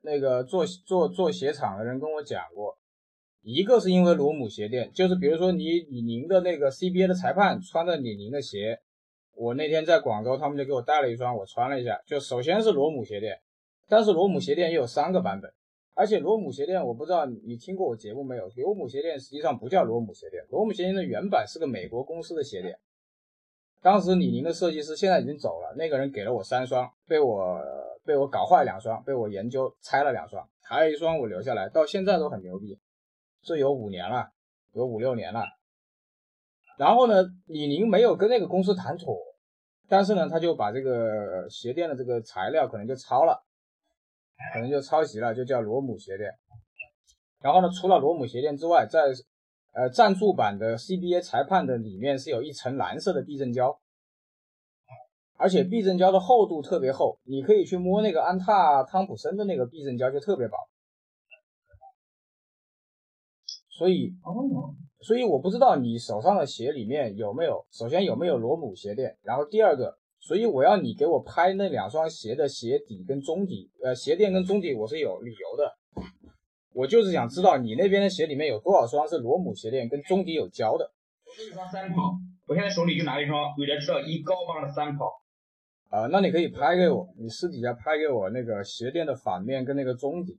[0.00, 2.78] 那个做做做鞋厂的人跟我讲过，
[3.42, 8.80] 一个是因为螺母鞋垫，就是比如说你李宁的那个 CBA 的裁判穿着李宁的鞋，
[9.34, 13.40] 我那天在广州，他们就给我带了一双，我穿了一下，就首先是罗姆鞋垫，
[13.88, 15.52] 但是罗姆鞋垫又有三个版本，
[15.94, 22.78] 而且罗姆鞋垫我不知道你听过我节目没有，罗姆鞋垫实际上不叫罗姆鞋垫，罗姆鞋垫的原版是个美国公司的鞋垫。
[23.80, 27.60] 当时李宁的设计师现在已经走了，那个人给了我三双，被我
[28.04, 32.78] 被我搞坏两双，被我研究拆了两双，还有一双我留下来，到现在都很牛逼，
[33.42, 34.28] 这有五年了，
[34.72, 35.46] 有五六年了。
[36.82, 39.16] 然后呢，李宁没有跟那个公司谈妥，
[39.88, 43.40] 但是呢，他就把这个鞋垫的这个材料可能就抄了，
[44.52, 46.28] 可能就抄袭了，就叫罗姆鞋垫。
[47.40, 49.12] 然后呢，除了罗姆鞋垫之外，在
[49.74, 53.78] 呃，赞助版的 CBA 裁判的里面是有一层蓝色的避震胶，
[55.38, 60.56] 而且避震胶的厚度特别厚，你可以去摸那个安踏汤普森的那个避震胶就特别薄。
[63.82, 64.14] 所以，
[65.00, 75.74] 所以我不知道你手上的鞋里面有没有，首先有没有螺母鞋垫，然后第二个，所以我要你给我拍那两双鞋的鞋底跟中底，呃，鞋垫跟中底我是有理由的。
[76.72, 80.92] 我就是想知道你那边的鞋里面有多少双是螺母鞋垫，跟中底有胶的。
[81.34, 82.14] 是一双三跑，
[82.46, 85.10] 我现在手里就拿了一双韦德知道一高帮的三跑。
[85.90, 90.38] 啊，那你可以拍给我，你私底下拍给我那个鞋垫的反面跟那个中底。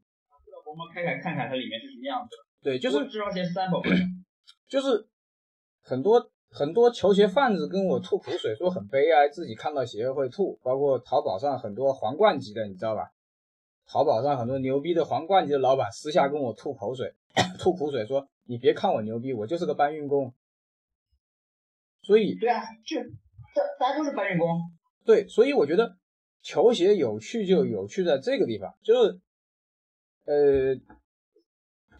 [0.65, 2.34] 我们开开看看它里面是什么样子。
[2.63, 3.82] 对，就是这双鞋是三跑。
[4.69, 5.08] 就是
[5.82, 10.58] 很多很多球鞋贩子跟我吐苦水，说很悲哀，自己看到鞋会吐。
[10.63, 13.12] 包括淘宝上很多皇冠级的，你知道吧？
[13.86, 17.13] 淘宝上很多牛逼的皇冠级的老板私下跟我吐口水，
[17.60, 20.34] 吐苦水说：“你别看我牛逼，我就是个搬运工。”
[22.02, 24.47] 所以，对啊，就这大家都是搬运工。
[25.06, 25.97] 对，所以我觉得
[26.41, 29.19] 球鞋有趣就有趣在这个地方，就是
[30.26, 30.73] 呃，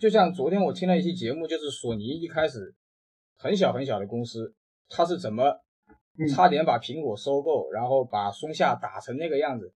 [0.04, 2.76] 就像昨天我听了一期节目，就是索尼一开始
[3.38, 4.54] 很小很小的公司，
[4.90, 5.62] 它是怎么
[6.36, 9.74] 差点把苹果收购，然后把松下打成那个样子，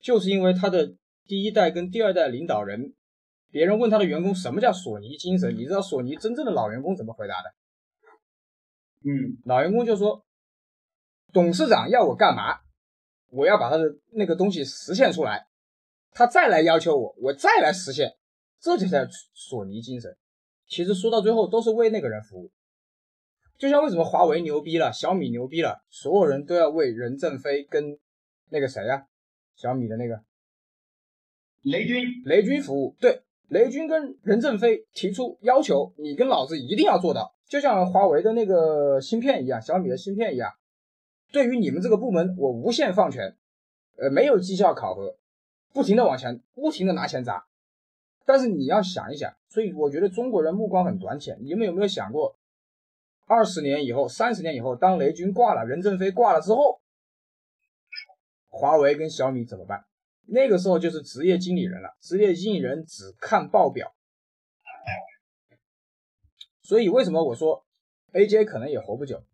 [0.00, 0.94] 就是因为它的。
[1.24, 2.94] 第一代跟第二代领导人，
[3.50, 7.50] 别人问他的员工什么叫索尼精神，你知道索尼真正的老员工怎么回答的？
[9.04, 10.24] 嗯，老员工就说，
[11.32, 12.58] 董事长要我干嘛，
[13.28, 15.46] 我要把他的那个东西实现出来，
[16.10, 18.16] 他再来要求我，我再来实现，
[18.62, 18.98] 这就叫
[19.34, 20.16] 索尼精神。
[20.68, 22.50] 其实说到最后都是为那个人服务，
[23.58, 27.98] 就像为什么华为牛逼了，小米牛逼了，所有人都要为任正非跟
[28.48, 29.06] 那个谁呀，
[29.56, 30.22] 小米的那个。
[31.62, 40.52] 雷军，雷军服务对雷军跟任正非提出要求，你跟老子一定要做到，就像华为的那个芯片一样，小米的芯片一样。
[41.32, 43.36] 对于你们这个部门，我无限放权，
[43.96, 45.16] 呃，没有绩效考核，
[45.72, 47.46] 不停的往前，不停的拿钱砸。
[48.24, 51.38] 但是你要想一想，所以我觉得中国人目光很短浅。
[51.42, 52.36] 你们有没有想过，
[53.26, 56.80] 二十年以后、三十年以后，当雷军挂了，任正非挂了之后，
[58.48, 59.84] 华为跟小米怎么办？
[60.26, 63.92] 那个时候就是职业经理人了，职业经理人只看报表，
[66.62, 67.66] 所以为什么我说
[68.12, 69.24] AJ 可能也活不久？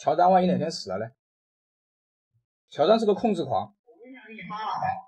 [0.00, 1.06] 乔丹万一哪天死了呢？
[2.68, 3.72] 乔丹是个控制狂。
[3.86, 5.05] 我微信给你发了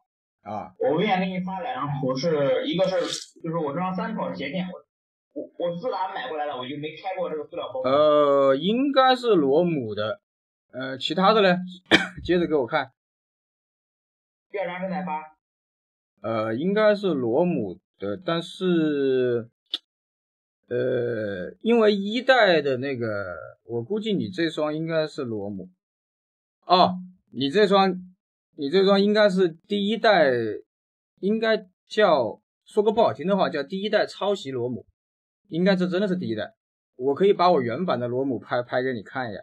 [0.49, 0.73] 啊！
[0.79, 2.97] 我微信给你发两图，是一个是
[3.43, 4.67] 就是我这双三跑鞋垫，
[5.35, 7.83] 我我我自打买过来了，我就没开过这个塑料包。
[7.83, 10.21] 呃，应该是螺母的，
[10.73, 11.59] 呃，其他的呢？
[12.25, 12.93] 接着给我看。
[14.51, 15.37] 第二张是哪发，
[16.23, 19.51] 呃，应该是螺母的，但是，
[20.69, 25.69] 呃，因为一代的那个，我估计你这双应该是螺母，
[26.65, 26.95] 哦，
[27.31, 27.93] 你这双，
[28.61, 30.33] 你这双应该是第一代，
[31.21, 34.85] 应该叫，说个不好听的话，叫第一代抄袭螺母，
[35.47, 36.57] 应该这真的是第一代，
[36.97, 39.41] 我可以把我原版的螺母拍拍给你看一下。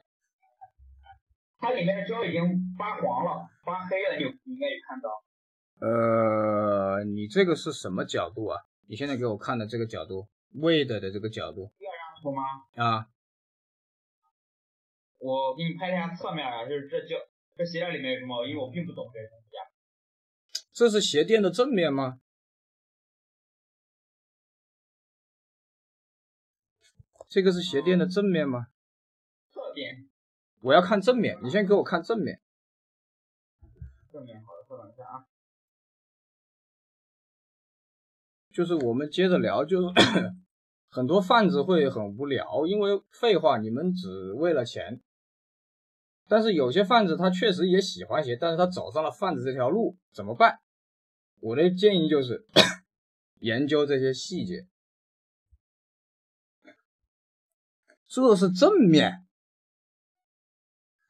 [1.60, 2.42] 它里面的胶已经
[2.78, 5.10] 发黄了、发黑了，你应该有看到。
[5.80, 8.60] 呃，你这个是什么角度啊？
[8.90, 11.72] 你现在给我看的这个角度，Wade 的这个角度。
[11.80, 12.44] 第二张图吗？
[12.76, 13.08] 啊。
[15.20, 17.16] 我给你拍一下侧面啊，就是这胶
[17.56, 18.46] 这鞋垫里面有什么？
[18.46, 19.64] 因为我并不懂这些东西啊。
[20.74, 22.20] 这是鞋垫的正面吗？
[27.30, 28.68] 这个是鞋垫的正面吗？
[29.52, 30.10] 侧边。
[30.62, 32.42] 我要看正面，你先给我看正面。
[34.12, 35.26] 正面好的，稍等一下啊。
[38.54, 39.88] 就是我们接着聊，就是
[40.90, 45.02] 很多贩子会很无聊，因为废话，你们只为了钱。
[46.28, 50.60] 但是有些贩子他确实也喜欢鞋，但是他走上了贩子这条路，怎么办？
[51.40, 52.46] 我的建议就是
[53.40, 54.66] 研究这些细节。
[58.08, 59.26] 这是正面，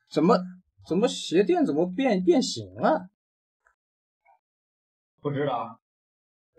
[0.09, 0.39] 怎么
[0.87, 3.09] 怎么鞋垫怎么变变形了？
[5.21, 5.79] 不知道。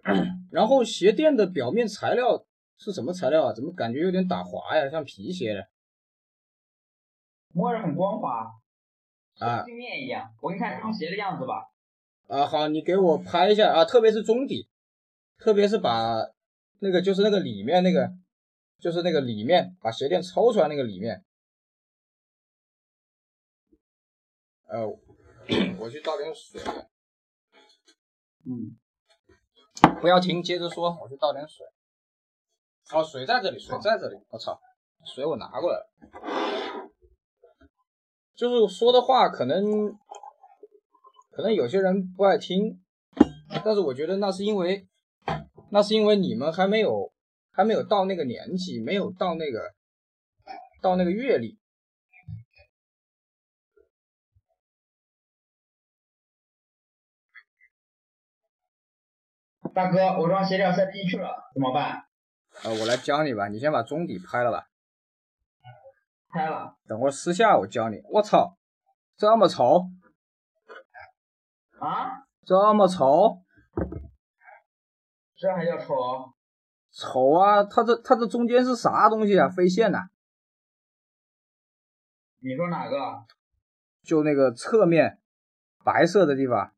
[0.52, 2.46] 然后鞋垫的表面材料
[2.78, 3.52] 是什么材料啊？
[3.52, 4.88] 怎么感觉有点打滑呀？
[4.88, 5.68] 像皮鞋的。
[7.56, 8.52] 摸着很光滑，
[9.38, 10.30] 啊，镜面一样。
[10.42, 11.72] 我给你看这双鞋的样子吧。
[12.28, 14.68] 啊，好，你给我拍一下啊，特别是中底，
[15.38, 16.16] 特别是把
[16.80, 18.12] 那个就是那个里面那个，
[18.78, 21.24] 就是那个里面把鞋垫抽出来那个里面。
[24.68, 24.86] 呃，
[25.80, 26.60] 我去倒点水。
[28.44, 28.76] 嗯，
[30.02, 31.66] 不要停，接着说，我去倒点水。
[32.92, 34.18] 哦，水在这里，水在这里。
[34.28, 34.60] 我操，
[35.06, 36.85] 水我拿过来了。
[38.36, 39.64] 就是说的话，可能
[41.30, 42.78] 可能有些人不爱听，
[43.64, 44.86] 但是我觉得那是因为
[45.70, 47.10] 那是因为你们还没有
[47.50, 49.72] 还没有到那个年纪，没有到那个
[50.82, 51.58] 到那个阅历。
[59.74, 62.04] 大哥，我这双鞋垫塞不进去了，怎么办？
[62.64, 64.68] 呃，我来教你吧，你先把中底拍了吧。
[66.36, 67.96] 拍了，等会私下我教你。
[68.10, 68.58] 我操，
[69.16, 69.88] 这么丑
[71.80, 72.26] 啊！
[72.44, 73.42] 这么丑，
[75.34, 75.94] 这还叫丑？
[76.90, 77.64] 丑啊！
[77.64, 79.48] 它这它这中间是啥东西啊？
[79.48, 80.10] 飞线呐？
[82.40, 83.24] 你说哪个？
[84.02, 85.18] 就那个侧面
[85.82, 86.74] 白色的地方。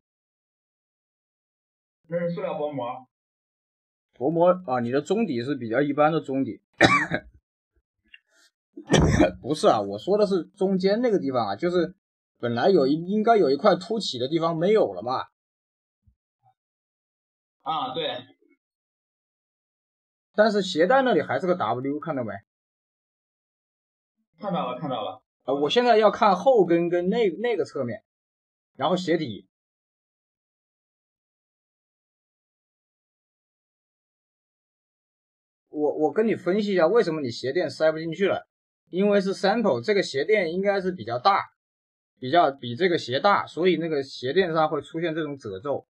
[2.06, 3.08] 那是塑料薄膜。
[4.14, 6.62] 薄膜啊，你的中底是比较一般的中底。
[9.42, 11.94] 不是啊，我说的是中间那个地方啊，就是
[12.38, 15.24] 本来有一应该有一块凸起的地方没有了嘛。
[17.62, 18.08] 啊，对。
[20.34, 22.32] 但是鞋带那里还是个 W，看到没？
[24.38, 25.22] 看到了，看到了。
[25.44, 28.04] 呃，我现在要看后跟跟那那个侧面，
[28.76, 29.48] 然后鞋底。
[35.68, 38.48] 我我跟你分析一下，为什么你鞋垫塞不进去了？
[38.90, 41.44] 因为是 sample，这个鞋垫应该是比较大，
[42.18, 45.86] 比较比这个鞋大，所以那个鞋垫上会出现这种褶皱。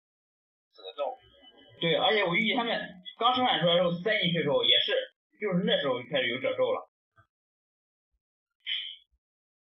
[0.72, 1.16] 褶皱。
[1.80, 2.72] 对，而且我预计他们
[3.18, 4.92] 刚生产出来的时候塞进去的时候也是，
[5.38, 6.88] 就是那时候就开始有褶皱了。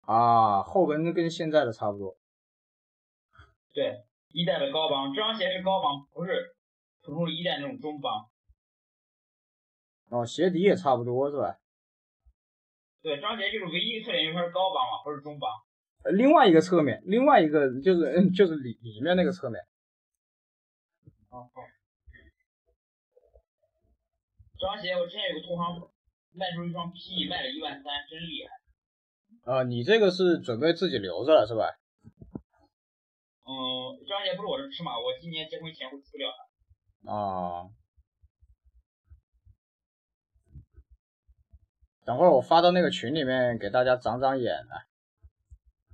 [0.06, 2.16] 啊，后跟跟现在的差不多。
[3.74, 3.94] 对，
[4.32, 6.56] 一代的高帮，这双鞋是高帮，不是
[7.02, 8.26] 普通一代那种中帮。
[10.08, 11.58] 哦，鞋底也差不多是吧？
[13.00, 15.50] 对，张杰就是唯一特点，就是它是高帮嘛，不是中帮。
[16.04, 19.60] 呃，另外一个侧面，另外一个就是嗯，就是里里面那个侧面。
[21.30, 21.62] 哦好。
[24.58, 25.88] 这双鞋我之前有个同行
[26.32, 29.52] 卖出一双 P，卖了一万三，真厉害。
[29.52, 31.70] 啊，你这个是准备自己留着了是吧？
[33.46, 37.12] 嗯，这双鞋不是我的尺码，我今年结婚前会出掉的。
[37.12, 37.70] 啊。
[42.08, 44.88] 等会儿我发到那个群里面给大家长长眼啊，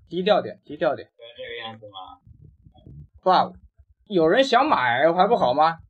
[0.09, 1.11] 低调点，低调点。
[1.37, 2.21] 这个样子吗？
[3.21, 3.59] 不，
[4.05, 5.81] 有人想买还不好吗？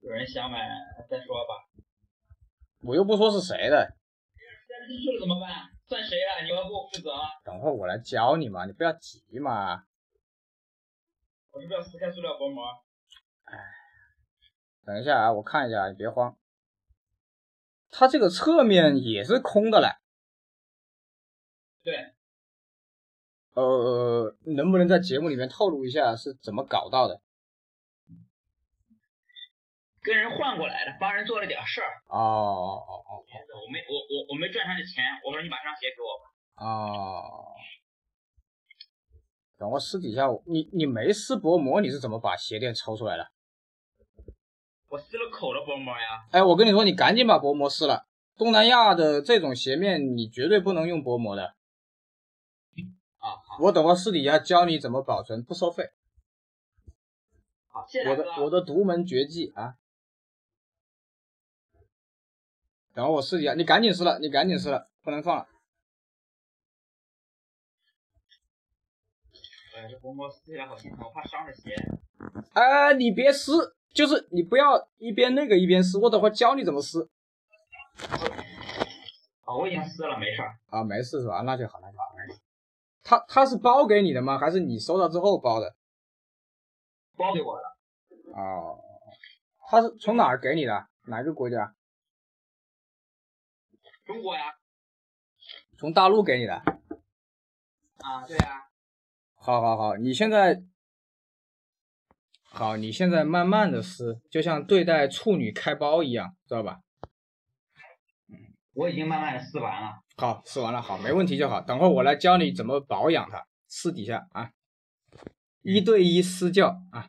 [0.00, 0.68] 有人想买
[1.08, 1.62] 再说吧。
[2.82, 3.94] 我又不说是谁的。
[4.66, 5.70] 塞不进去了怎么办？
[5.86, 6.42] 算谁的？
[6.42, 7.12] 你要给我负责。
[7.44, 9.84] 等会儿我来教你嘛，你不要急嘛。
[11.52, 12.64] 我是不是要撕开塑料薄膜？
[13.44, 13.56] 哎，
[14.84, 16.36] 等一下啊，我看一下，你别慌。
[17.92, 19.88] 它这个侧面也是空的嘞。
[21.84, 21.94] 对。
[23.52, 27.20] 呃，能不能在节目里面透露一下是怎么搞到的？
[30.00, 32.02] 跟人换过来的，帮人做了点事儿。
[32.08, 33.22] 哦哦哦哦。
[33.22, 36.24] 我没我我我没赚他的钱，我说你把这双鞋给我吧。
[36.66, 37.52] 哦。
[39.58, 43.30] 等我私底下，你你没撕薄膜，你是怎么把鞋垫抽出来的？
[44.92, 46.28] 我撕了口的薄膜呀！
[46.32, 48.06] 哎，我跟你说，你赶紧把薄膜撕了。
[48.36, 51.54] 东南亚的这种鞋面，你绝对不能用薄膜的。
[53.16, 55.92] 啊，我等会私底下教你怎么保存，不收费。
[57.68, 59.76] 好，谢谢我的我的独门绝技啊！
[62.92, 65.48] 等会我试一下，你赶紧撕了，你赶紧撕了，不能放了。
[69.74, 71.74] 哎，这薄膜撕起来好心疼，我怕伤着鞋。
[72.52, 77.10] 哎，你别撕，就是你不要一边那个一边撕，我等会教你怎么撕。
[79.44, 80.56] 啊，我已经撕了，没事儿。
[80.70, 81.42] 啊，没事是吧？
[81.42, 82.04] 那就好，那就好。
[83.04, 84.38] 他他是包给你的吗？
[84.38, 85.74] 还是你收到之后包的？
[87.16, 87.64] 包给我的。
[88.32, 88.78] 哦，
[89.68, 90.86] 他是从哪儿给你的？
[91.06, 91.74] 哪个国家？
[94.04, 94.42] 中国呀。
[95.76, 96.54] 从大陆给你的。
[96.54, 98.68] 啊，对呀。
[99.34, 100.62] 好好好，你现在
[102.54, 106.80] 好，你现在慢慢的撕，就像对待处女开包一样，知道吧？
[108.74, 110.02] 我已经慢慢的撕完了。
[110.18, 111.62] 好，撕完了，好，没问题就好。
[111.62, 114.50] 等会我来教你怎么保养它，私底下啊，
[115.62, 117.08] 一对一私教啊，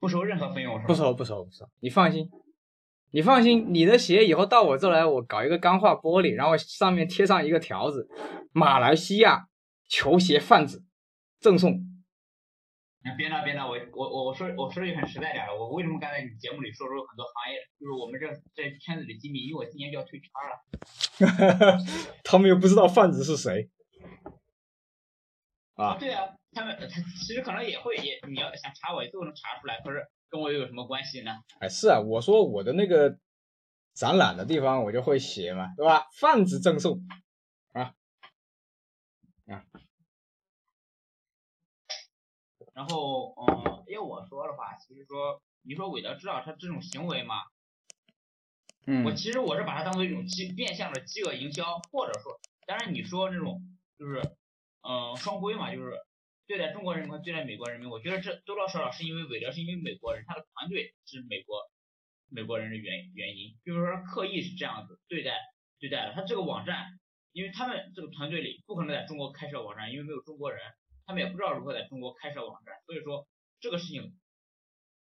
[0.00, 0.86] 不收任何费用是吧？
[0.88, 1.68] 不收，不收，不收。
[1.78, 2.28] 你放心，
[3.12, 8.08] 你放心，你的鞋以后到我这来，我搞一个钢化玻璃，然后上面贴上一个条子，
[8.52, 9.46] 马来西亚
[9.88, 10.84] 球鞋贩子
[11.38, 11.93] 赠送。
[13.18, 21.78] 别闹别闹，我我我我说我说句很实在点的，我为什么刚才你节目里说出很多行业，就是我们这这圈子里机密，因为我今年就要退圈了。
[22.24, 23.70] 他们又不知道贩子是谁。
[25.74, 31.32] 啊，对啊，他们他其实可能也会也你要想查我，都能查出来，可是跟我又有什么关系呢？
[31.60, 33.18] 哎，是啊，我说我的那个
[33.92, 36.06] 展览的地方我就会写嘛，对吧？
[36.18, 37.06] 贩子赠送
[37.72, 37.94] 啊
[39.46, 39.64] 啊。
[42.74, 47.36] 然后，嗯，要我说的话，其实说，你说韦德知道他这种行为吗？
[48.86, 53.62] 嗯，我其实我是把它当做一种饥变相的饥饿营销，或者说，当然你说那种
[53.96, 54.20] 就是，
[54.82, 55.96] 嗯，双规嘛，就是
[56.48, 61.62] 对待中国人民和对待美国人民，我觉得这多多少少是因为韦德是因为美国人，他的团队是美国
[62.28, 65.30] 美国人的原原因，就是说刻意是这样子对待
[65.78, 66.12] 对待的。
[66.12, 66.98] 他这个网站，
[67.30, 70.60] 因为他们这个团队里不可能在中国开设网站，因为没有中国人。
[71.06, 73.26] 他们也不知道如何在中国开设网站，所以说
[73.60, 74.18] 这个事情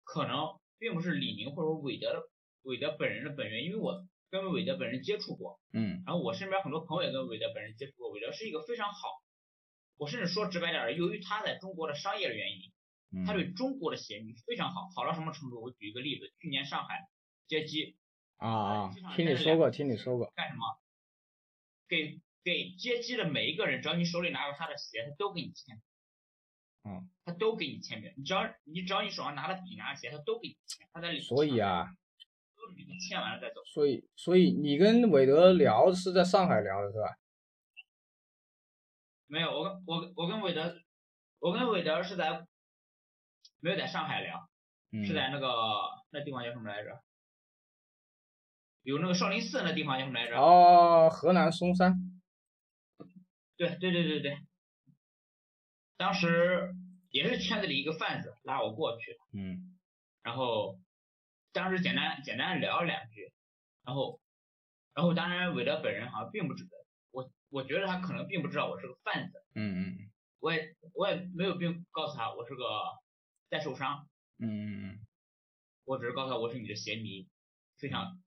[0.05, 2.23] 可能并不是李宁或者说韦德的
[2.63, 9.23] 韦德本人的本源，因为我跟韦德本人接触过，嗯，然后我身边很多朋友也跟韦德本人接触过，韦德是一个非常好，
[9.97, 15.61] 我甚至说直白点儿，由于他在中国的商业的原因，他对中国的鞋迷非常好，好到什么程度？
[15.61, 17.09] 我举一个例子，去年上海
[17.47, 17.97] 接机
[18.39, 20.63] 啊啊，听你说过，听你说过，干什么？
[21.89, 25.81] 给给接机的每一个人，只要你手里拿着他的鞋，他都给你签。
[26.85, 31.21] 嗯，他都给你签名，你只要你只要你手上拿了笔拿着鞋，他都给你签，他在里。
[31.21, 31.87] 所以啊，
[32.57, 33.63] 都是给你签完了再走。
[33.65, 37.17] 所以所以你跟韦德聊是在上海聊的是吧？
[39.27, 40.77] 没有，我跟我我跟韦德，
[41.39, 42.47] 我跟韦德是在
[43.61, 44.49] 没有在上海聊，
[45.07, 45.49] 是在那个
[46.11, 47.03] 那地方叫什么来着？
[48.83, 50.37] 有那个少林寺那地方叫什么来着？
[50.37, 52.21] 哦，河南嵩山。
[53.57, 54.39] 对对对对对。
[56.03, 56.75] 当时
[57.11, 59.79] 也是圈子里一个贩子拉我过去，嗯，
[60.25, 60.81] 然后
[61.53, 63.33] 当时简单简单聊了两句，
[63.85, 64.21] 然后
[64.95, 66.71] 然后当然韦德本人好像并不知道，
[67.13, 72.65] 我我觉得他可能并不知道我是个贩子，嗯嗯，我也我也没有并告诉他我是个
[73.49, 74.09] 在受伤，
[74.41, 75.07] 嗯嗯嗯，
[75.85, 77.29] 我只是告诉他我是你的鞋迷，
[77.79, 78.19] 非常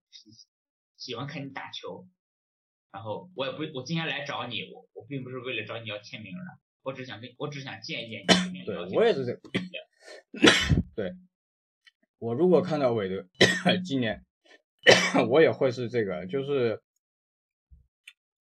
[0.96, 2.08] 喜欢看你打球，
[2.94, 6.44] 然后我也不我今天来找你，我我并不是为了找你要签名的。
[6.86, 8.64] 我只想跟，我只想见一见你。
[8.64, 9.34] 对我也是这，
[10.96, 11.16] 对，
[12.20, 13.26] 我如果看到韦德
[13.84, 14.24] 今年，
[15.30, 16.80] 我也会是这个，就是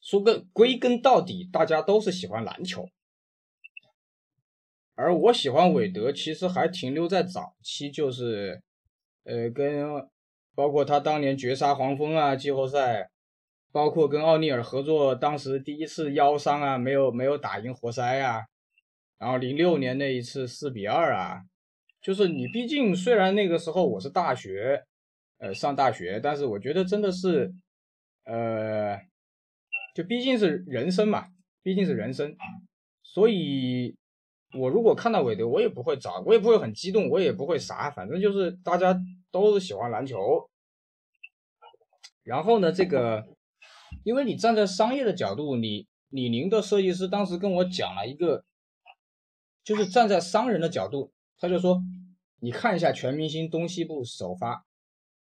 [0.03, 2.87] 说个归根到底，大家都是喜欢篮球，
[4.95, 8.63] 而我喜欢韦德，其实还停留在早期，就是
[9.23, 10.07] 呃，跟
[10.55, 13.11] 包括他当年绝杀黄蜂啊，季后赛。
[13.75, 18.45] 包括跟奥尼尔合作，当时第一次腰伤啊，没有没有打赢活塞啊，
[19.19, 21.43] 然后零六年那一次四比二啊，
[22.01, 24.85] 就是你毕竟虽然那个时候我是大学，
[25.39, 27.53] 呃上大学，但是我觉得真的是，
[28.23, 28.97] 呃，
[29.93, 31.27] 就毕竟是人生嘛，
[31.65, 32.37] 毕竟是人生，
[33.03, 33.97] 所以
[34.57, 38.97] 我如果看到韦德，我也不会找，我也不会很激动，我也不会啥，反正就是大家
[39.33, 40.49] 都是喜欢篮球，
[42.23, 43.27] 然后呢这个。
[44.03, 48.45] 因为你站在商业的角度，你李宁的设计师当时跟我讲了一个，
[49.63, 51.81] 就是站在商人的角度，他就说，
[52.41, 54.65] 你看一下全明星东西部首发，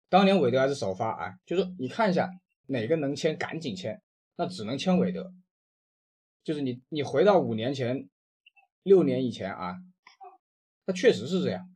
[0.08, 2.28] 当年韦德还是首发啊，就说你看一下
[2.66, 4.02] 哪个能签赶紧签，
[4.36, 5.32] 那只能签韦德，
[6.42, 8.08] 就是你你回到五年前、
[8.82, 9.76] 六年以前啊，
[10.86, 11.68] 那确实是这样。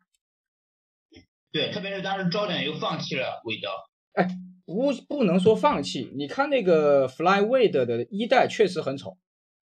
[1.53, 3.69] 对，特别是当时焦点又放弃了韦德，
[4.15, 4.46] 哎。
[4.67, 9.17] 不不能说放弃，你看那个 Flyweight 的一代确实很丑，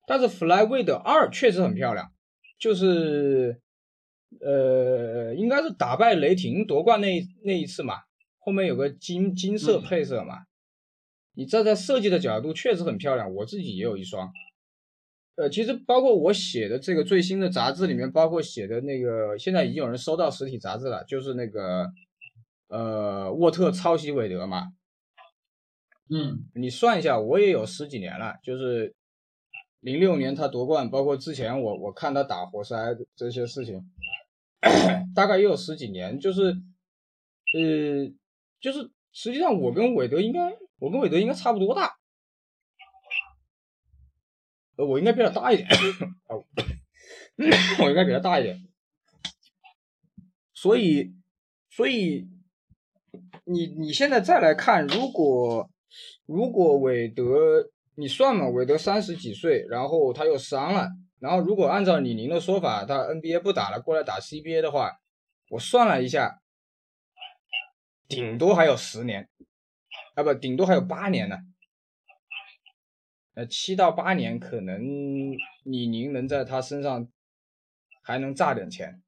[0.07, 2.11] 但是 Flyweight 二确实很漂亮，
[2.57, 3.59] 就是
[4.39, 7.95] 呃，应该是打败雷霆夺冠那那一次嘛，
[8.39, 10.45] 后面有个金金色配色嘛。
[11.35, 14.31] 你站在设计的角度确实很漂亮，我自己也有一双。
[15.35, 21.89] 呃，其实包括我写的这个最新的杂志里面，包括写的那个，现在已经有人收到实体杂志了，就是那个
[22.67, 24.67] 呃沃特抄袭韦德嘛。
[26.09, 28.93] 嗯，你算一下，我也有十几年了，就是
[29.79, 32.75] 零六年他夺冠，包括之前我我看他打活塞
[33.15, 33.89] 这些事情，
[35.15, 36.41] 大概也有十几年，就是
[37.55, 38.13] 呃，
[38.59, 41.97] 就是实际上我跟韦德应该，我跟韦德应该差不多大。
[44.75, 45.67] 呃，我应该比他大一点，
[47.79, 48.59] 我应该比他大一点，
[50.53, 51.13] 所以，
[51.69, 52.27] 所以，
[53.45, 55.69] 你你现在再来看，如果
[56.25, 60.89] 如果韦德，你算嘛，韦德三十几岁，然后他又伤了，
[61.19, 64.99] 然后如果按照李宁的说法，他 NBA 不打了，过来打 CBA 的话，
[65.49, 66.41] 我算了一下，
[68.07, 69.29] 顶多还有十年，
[70.15, 71.37] 啊不，顶多还有八年呢。
[73.35, 74.79] 呃，七到八年，可能
[75.63, 77.07] 李宁能在他身上
[78.03, 79.01] 还能榨点钱。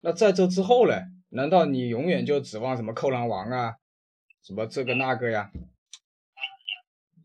[0.00, 0.94] 那在这之后呢？
[1.32, 3.76] 难道你永远就指望什么扣篮王啊，
[4.42, 5.50] 什么这个那个呀？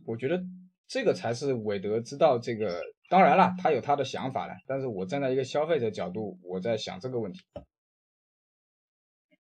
[0.05, 0.43] 我觉得
[0.87, 2.81] 这个才是韦德知道这个。
[3.07, 4.53] 当然了，他有他的想法了。
[4.65, 7.41] 但是我站在一个消费者角度，我在想这个问题。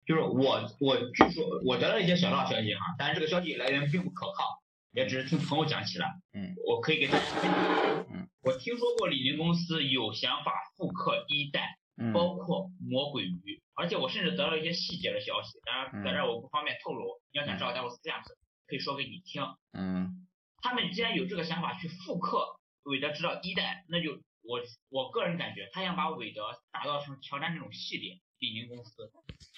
[0.05, 4.61] 就是我，我据说我得到一些小道消息哈，但是这个消息来源并不可靠。
[4.91, 8.05] 也只是听朋友讲起来，嗯，我可以给大家分享。
[8.13, 17.19] 嗯，我听说过李宁公司有想法复刻一代，嗯，包括魔鬼鱼，而且我甚至得到一些细节的消息，当然在这儿我不方便透露。
[17.31, 18.23] 你要想知道，待会私下
[18.67, 19.43] 可以说给你听。
[19.73, 20.27] 嗯，
[20.61, 24.11] 他们既然有这个想法去复刻韦德知道一代，那就
[24.41, 24.59] 我
[24.89, 28.19] 我个人感觉，他想把韦德打造成乔丹这种系列。
[28.39, 29.11] 李宁公司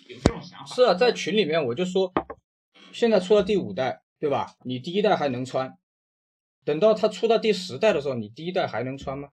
[0.07, 0.65] 有这种想法。
[0.65, 2.11] 是啊，在群里面我就说，
[2.91, 4.01] 现在出了第五代。
[4.19, 4.55] 对吧？
[4.65, 5.77] 你第一代还能穿，
[6.65, 9.29] 等到他出到第十代的时候，你第一代还能穿吗？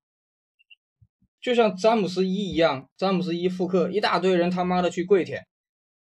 [1.44, 5.46] 就像詹姆斯一一样，詹姆斯一复刻，一大堆人他妈的去跪舔，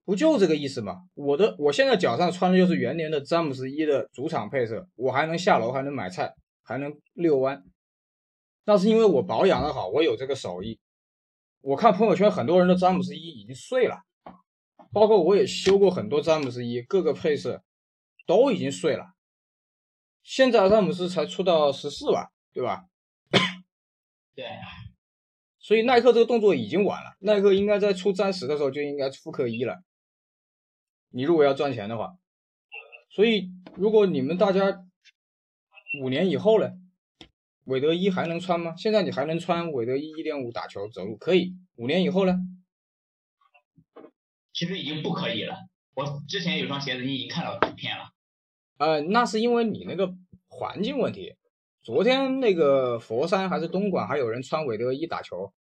[0.04, 1.04] 不就这个意思吗？
[1.14, 6.34] 我的我现在脚上穿的就是元年的詹姆斯一的主场配色，我还能下楼，还能买菜，
[6.64, 7.64] 还能遛弯，
[8.66, 10.80] 那是因为我保养的好，我有这个手艺。
[11.62, 14.00] 我看朋友圈很多人的詹姆斯一已经碎了，
[14.92, 17.62] 包括我也修过很多詹姆斯一，各个配色。
[18.26, 19.14] 都已经碎了，
[20.22, 22.84] 现在詹姆斯才出到十四万，对吧？
[24.36, 24.46] 对，
[25.68, 29.84] 所以耐克这个动作已经晚了，耐克应该在出詹十的时候就应该复刻一了。
[31.10, 32.16] 你如果要赚钱的话，
[33.10, 34.86] 所以如果你们大家
[36.02, 36.70] 五年以后呢，
[37.66, 38.76] 韦德一还能穿吗？
[38.78, 42.38] 现在你还能穿韦德一一点五打球走路可以，五年以后呢？
[44.54, 45.58] 其实已经不可以了。
[45.96, 48.06] 我之前有双鞋子，你已经看到图片了。
[48.78, 50.16] 呃，那是因为你那个
[50.48, 51.36] 环境问题。
[51.88, 55.54] 昨天那个佛山还是东莞，还有人穿韦德一打球。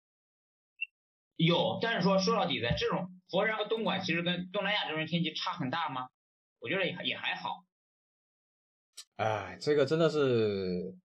[1.36, 6.10] 有，但是说说到底，的这种佛山和东莞，其实跟东南亚这种天气差很大吗？
[6.58, 7.64] 我觉得也也还好。
[9.18, 10.96] 哎，这个真的是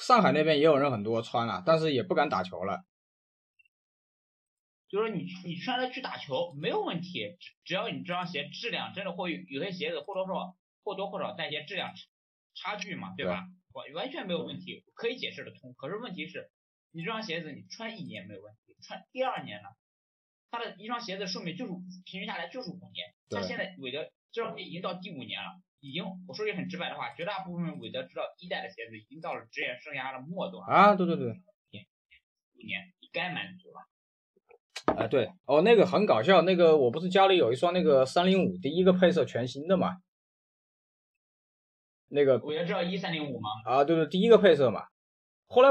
[0.00, 2.86] 上海那边也有人很多穿了，但是也不敢打球了。
[4.88, 10.56] 就是你你穿着去打球没有问题，只要你这双鞋质量真的会有些鞋子或多或少。
[10.82, 11.92] 或多或少带些质量
[12.54, 13.44] 差距嘛，对吧？
[13.72, 15.74] 完完全没有问题，可以解释得通。
[15.74, 16.50] 可是问题是，
[16.92, 19.68] 你这双鞋子你穿一年没有问题，穿第二年呢，
[20.50, 21.72] 它的一双鞋子寿命就是
[22.04, 23.14] 平均下来就是五年。
[23.30, 33.86] 它现在韦德这双鞋已经到第五年了，已经我说句很直白的话，绝大部分韦德知道一代的鞋子已经到了职业生涯的末端啊，对对对，五年你该满足了。
[34.96, 40.00] 啊对哦，那个很搞笑，那个我不是家里有一双那个三零五第一个配色全新的嘛。
[42.10, 43.48] 那个我要知道一三零五吗？
[43.64, 44.82] 啊，对对，第一个配色嘛。
[45.46, 45.70] 后来，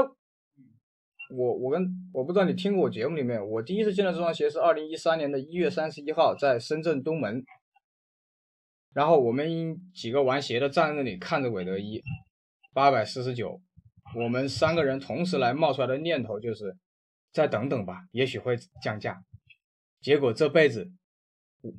[1.30, 7.44] 我我跟我不知道你听过我节目里面，我第一次见到这双鞋是二零一三年的一月三十一号，在深圳东门。
[8.92, 12.02] 然后我们几个玩鞋的站在那里看着韦德一，
[12.72, 13.60] 八百四十九。
[14.16, 16.76] 我们三个人同时来冒出来的念头就是，
[17.32, 19.22] 再等等吧，也许会降价。
[20.00, 20.90] 结果这辈子
[21.62, 21.74] 五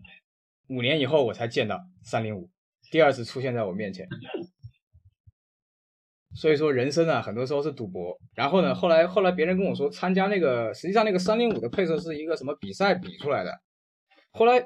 [0.69, 2.49] 五年以后我才见到三零五，
[2.91, 4.07] 第二次出现在我面前。
[6.35, 8.15] 所以说人生啊，很多时候是赌博。
[8.35, 13.59] 然后呢，后来后来别人跟我说，参加那个实际上那个三零五的配色是一个什么比赛比出来的。
[14.31, 14.61] 后来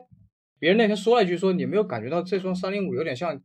[0.60, 3.42] 别人那天说了一句，说你没有感觉到这双三零五有点像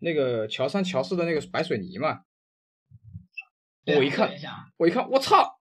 [0.00, 2.20] 那个乔三乔四的那个白水泥吗？
[3.86, 4.30] 我一看，
[4.76, 5.58] 我一看，我操，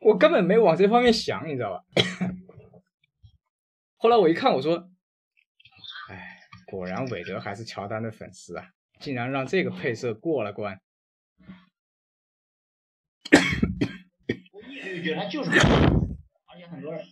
[0.00, 1.82] 我根本没往这方面想，你知道吧？
[3.96, 4.84] 后来我一看，我说，哎，
[6.66, 10.80] 果然韦德还是乔丹的粉丝啊，竟然让这个配色过了关。
[14.52, 17.04] 我一直就觉得他就是，而且很多人，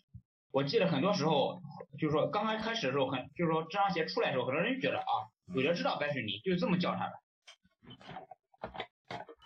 [0.50, 1.62] 我记得很多时候，
[1.98, 5.04] 就是说刚刚开始的时候，很就是说这双鞋出来的时候，很多人就觉得啊，
[5.54, 7.12] 韦德知道白水泥，就这么叫他的。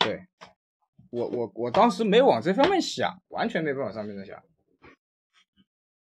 [0.00, 0.26] 对，
[1.10, 4.42] 我我我当时没往这方面想，完全没往上面的想。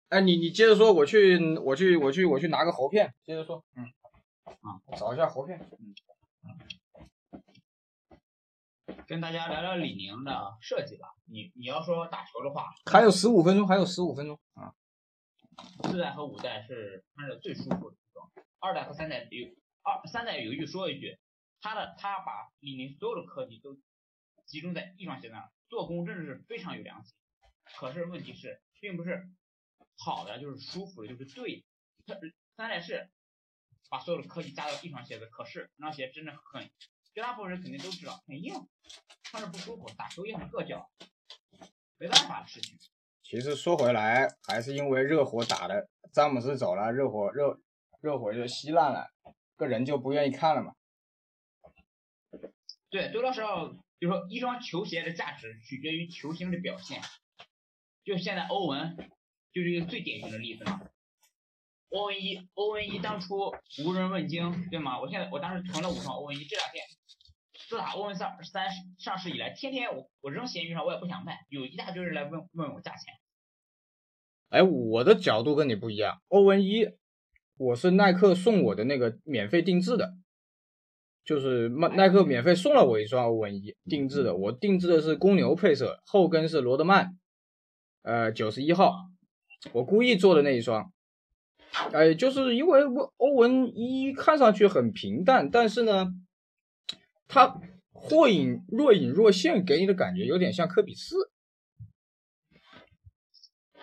[0.09, 3.85] 哎，你你接着说，我去我去我去我去拿个喉片，接着说，嗯，
[4.45, 5.95] 啊，找一下喉片，嗯。
[9.09, 11.09] 跟大家聊聊李宁的设计吧。
[11.27, 14.73] 你你要说打球的话，还有十五分钟，还有十五分钟啊。
[15.85, 18.31] 四代和五代是穿着最舒服的服装，
[18.61, 19.49] 二代和三代有
[19.83, 21.19] 二三代有一句说一句，
[21.61, 23.77] 他的他把李宁所有的科技都
[24.45, 27.15] 集中在一双鞋上，做工真的是非常有良心。
[27.77, 29.29] 可是问题是，并不是
[29.97, 31.65] 好的就是舒服的，就是对。
[32.07, 32.15] 他
[32.57, 33.11] 三代是
[33.91, 36.71] 把所有的科技加到一双鞋子，可是那双鞋真的很。
[37.15, 38.53] 绝大部分人肯定都知道，很硬，
[39.23, 40.91] 穿着不舒服，打球也很硌脚，
[41.97, 42.79] 没办法的事情。
[43.23, 47.59] 其实说回来，还是因为热火打的，詹姆斯走了，热火热
[48.03, 49.11] 热火就稀烂了，
[49.57, 50.75] 个人就不愿意看了嘛。
[52.91, 57.01] 对，多多少少就说一双球鞋的价值取决于球星的表现，
[58.05, 58.95] 就现在欧文
[59.57, 60.83] 就是一个最典型的例子嘛。
[61.89, 65.01] 欧文一，欧文一当初无人问津，对吗？
[65.01, 66.85] 我现在我当时囤了五双欧文一，这两天。
[67.67, 68.67] 自打欧文三三
[68.99, 73.15] 上市以来，天天我我扔闲鱼上，我也不想卖，有一大堆人来问问我价钱。
[74.51, 76.91] 哎，我的角度跟你不一样，欧文一
[77.57, 80.13] 我是耐克送我的那个免费定制的，
[81.25, 87.19] 就是耐耐克免费送了我一双欧文一定制的，我定制的是公牛配色，后跟是罗德曼，
[88.03, 89.09] 呃九十一号，
[89.73, 90.93] 我故意做的那一双。
[91.93, 96.13] 哎，就是因为欧欧文一看上去很平淡，但是呢。
[97.29, 101.33] 他或隐若隐若现，给你的感觉有点像科比四。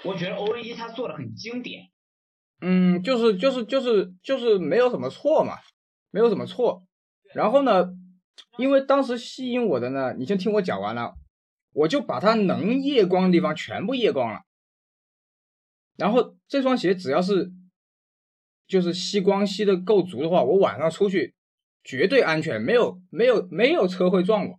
[0.05, 1.89] 我觉得欧文一他做的很经典。
[2.61, 5.55] 嗯，就是就是就是就是没有什么错嘛，
[6.09, 6.87] 没有什么错。
[7.33, 7.89] 然后呢，
[8.57, 11.15] 因为当时吸引我的呢，你先听我讲完了，
[11.73, 14.43] 我就把它能夜光的地方全部夜光了。
[15.97, 17.51] 然后这双鞋只要是
[18.67, 21.33] 就是吸光吸的够足的话，我晚上出去。
[21.85, 24.57] 绝对安全，没有没有没有车会撞我，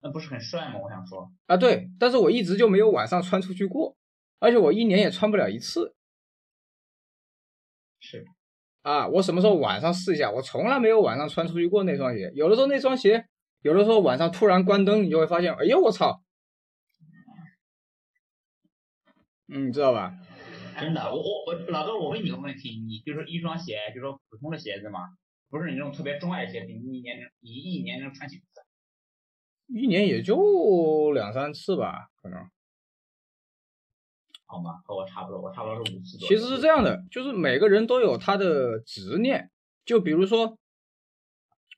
[0.00, 0.80] 那不是很帅吗？
[0.82, 3.94] 我想说啊，对，但是我一直就没有晚上穿出去过，
[4.38, 5.94] 而且我一年也穿不了一次。
[8.00, 8.24] 是
[8.80, 10.30] 啊，我什么时候晚上试一下？
[10.30, 12.32] 我从来没有晚上穿出去过那双鞋。
[12.34, 13.26] 有的时候那双鞋，
[13.60, 16.23] 有的时候晚上突然关灯，你就会发现，哎呦我操！
[19.48, 20.14] 嗯，你知道吧？
[20.80, 25.00] 真的，我我我老哥，我问你个问题，你就说一双鞋，就说普通的鞋子嘛。
[25.50, 28.44] 不是你那种特别钟爱的鞋子，你一年能你一年能穿几次？
[29.68, 32.38] 一年也就两三次吧，可能。
[34.46, 34.80] 好吗？
[34.84, 36.18] 和我差不多，我差不多是五次。
[36.18, 39.50] 其实是这样的，就是每个人都有他的执念。
[39.84, 40.58] 就比如说，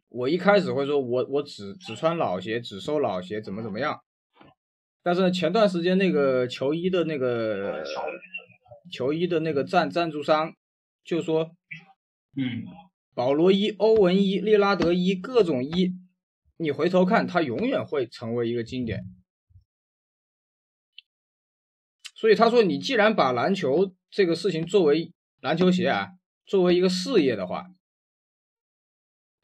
[0.08, 4.00] 我一开始会说我我只只穿老鞋，只收老鞋，怎么怎么样。
[5.06, 7.84] 但是前段时间那个球衣的那个
[8.90, 10.52] 球衣的那个赞赞助商
[11.04, 11.52] 就说，
[12.36, 12.64] 嗯。
[13.14, 15.94] 保罗一、欧文一、利拉德一，各种一，
[16.56, 19.04] 你回头看，他永远会成为一个经典。
[22.16, 26.08] 所以他说，你既然把篮球这个事情作为篮球鞋啊，
[26.44, 27.68] 作为一个事业的话，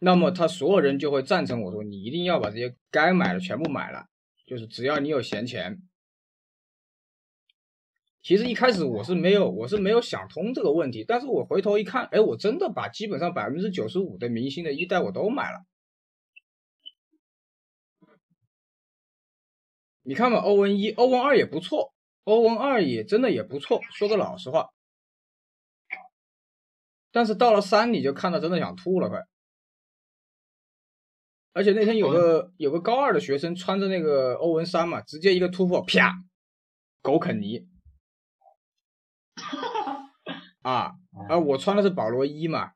[0.00, 4.08] 那么他所有人就会赞成我说，你一定要把这些该买的全部买了，
[4.52, 5.80] 就是只要你有闲钱。
[8.20, 15.64] 其实一开始我是没有，我是没有想通这个问题，但是我回头一看，哎，我真的把基本上百分之九十五的明星的一代我都买了。
[20.02, 21.94] 你看嘛，欧文一、欧文二也不错，
[22.24, 24.68] 欧文二也真的也不错，说个老实话。
[27.10, 29.18] 但是到了三，你就看到真的想吐了，快。
[31.52, 36.14] 而且那天有个有个高二的学生穿着那个欧文三嘛，直接一个突破，啪，
[37.02, 37.68] 狗啃泥。
[40.62, 40.92] 啊
[41.28, 41.38] 啊！
[41.38, 42.72] 我穿的是保罗一嘛，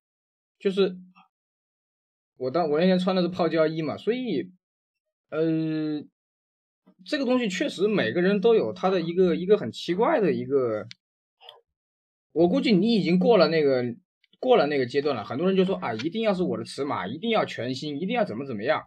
[0.59, 0.97] 就是
[2.37, 4.51] 我当我那天穿的是泡椒一嘛，所以
[5.31, 6.03] 呃，
[7.05, 10.89] 这个东西确实每个人都有他的一个一个很奇怪的一个，
[12.33, 13.85] 我估计你已经过了那个
[14.39, 15.25] 过了那个阶段了。
[15.25, 18.85] 很多人就说啊，一定要是我的尺码，一定要全新，一定要怎么怎么样。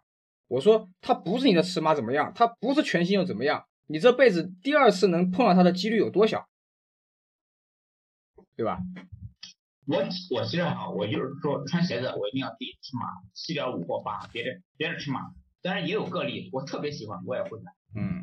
[0.47, 3.65] 我说它不是你的尺码怎么样，它不是全新又怎么样？
[3.87, 6.47] 你这辈子第二次能碰到它的几率有多小，
[8.55, 8.79] 对吧？
[9.87, 9.97] 我
[10.29, 15.21] 我其实哈，我就是说穿鞋子我一定要自己尺码七点五或八，别的别的尺码，
[15.63, 17.71] 当然也有个例，我特别喜欢我也会买。
[17.95, 18.18] 嗯，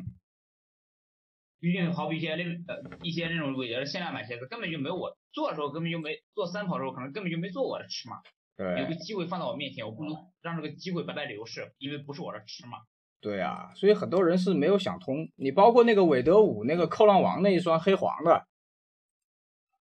[1.59, 8.17] 毕竟好比一些那呃一些那种伟的限量版鞋子根本就没有我做的时候根本就没做三跑的时候可能根本就没做我的尺码，
[8.55, 12.77] 对有个机会放到我面前，我不能让这个机会白白流逝，因为不是我的尺码。
[13.19, 15.27] 对啊，所以很多人是没有想通。
[15.35, 18.45] 你包括那个韦德五那个扣浪王那一双黑黄的，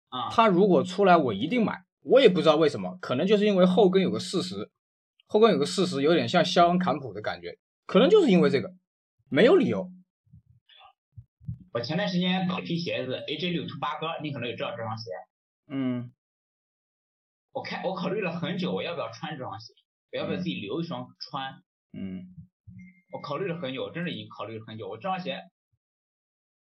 [0.09, 4.71] 啊，他如果出来我一定买，我也不知道为什么，可能就是因为后跟有个四十，
[5.27, 8.73] 后跟有个四十，有点像肖恩坎普的感觉，可能就是因为这个，
[9.29, 9.91] 没有理由。
[11.77, 15.11] 我前段时间买一批鞋子，AJ 六 Two 八哥，你可能也知道这双鞋。
[15.67, 16.11] 嗯
[17.53, 19.75] 我看我考虑了很久，我要不要穿这双鞋，
[20.11, 21.63] 我要不要自己留一双穿？
[21.93, 22.35] 嗯
[23.13, 24.89] 我考虑了很久，真的已经考虑了很久。
[24.89, 25.43] 我这双鞋，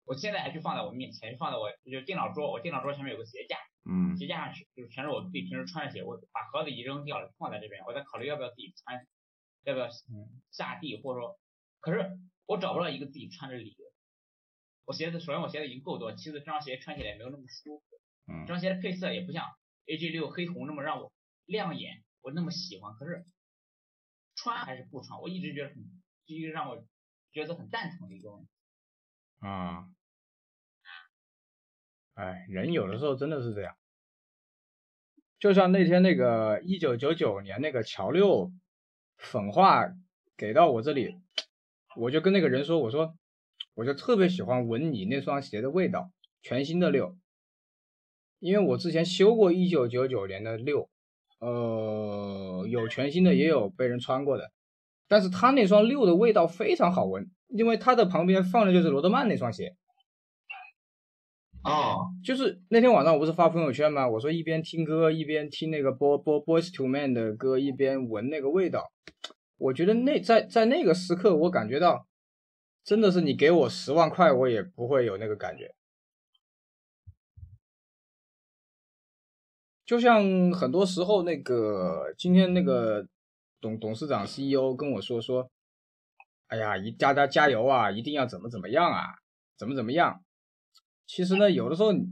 [0.04, 3.56] 我现在还就放在我面前，放在我就是电脑桌，我电脑桌前面有个鞋架，
[3.90, 9.04] 嗯鞋架上是就是全是我自己平时穿的鞋，我把盒子一扔掉了，放在这边，我在考虑要不要自己穿，
[9.64, 11.40] 要不要嗯下地，或者说，
[11.80, 13.89] 可是我找不到一个自己穿的理由。
[14.90, 17.84] 我鞋子首先我鞋子已经够多，其次这双鞋穿起来也没有那么舒服，
[18.26, 19.46] 嗯这双鞋的配色也不像
[19.86, 21.12] AJ 六黑红那么让我
[21.46, 22.92] 亮眼，我那么喜欢。
[22.94, 23.24] 可是
[24.34, 25.76] 穿还是不穿，我一直觉得很，
[26.26, 26.84] 是一个让我
[27.30, 28.48] 觉得很蛋疼的一个问题。
[29.38, 29.86] 啊，
[32.14, 33.76] 哎，人有的时候真的是这样。
[35.38, 38.50] 就像那天那个一九九九年那个乔六
[39.18, 39.86] 粉画
[40.36, 41.14] 给到我这里，
[41.94, 43.16] 我就跟那个人说，我说
[43.80, 46.10] 我就特别喜欢闻你那双鞋的味道，
[46.42, 47.16] 全新的六，
[48.38, 50.90] 因为我之前修过一九九九年的六，
[51.38, 54.52] 呃，有全新的也有被人穿过的，
[55.08, 59.74] 但是他那双六的味道非常好闻，因为它的旁边放的就是罗德曼那双鞋。
[61.64, 64.06] 哦，就是那天晚上我不是发朋友圈吗？
[64.06, 68.92] 我说一边听歌一边听那个 Boy Boy Boys to Men 的歌，一边闻那个味道。
[69.56, 72.06] 我觉得那在在那个时刻，我感觉到
[72.84, 75.74] 真的是你给我十万块，我也不会有那个感觉。
[79.84, 83.06] 就像很多时候那个今天那个
[83.60, 85.50] 董董事长 CEO 跟我说说，
[86.46, 89.06] 哎呀，一大家加油啊，一定要怎么怎么样啊，
[89.56, 90.22] 怎么怎么样。
[91.06, 92.06] 其实呢，有的时候你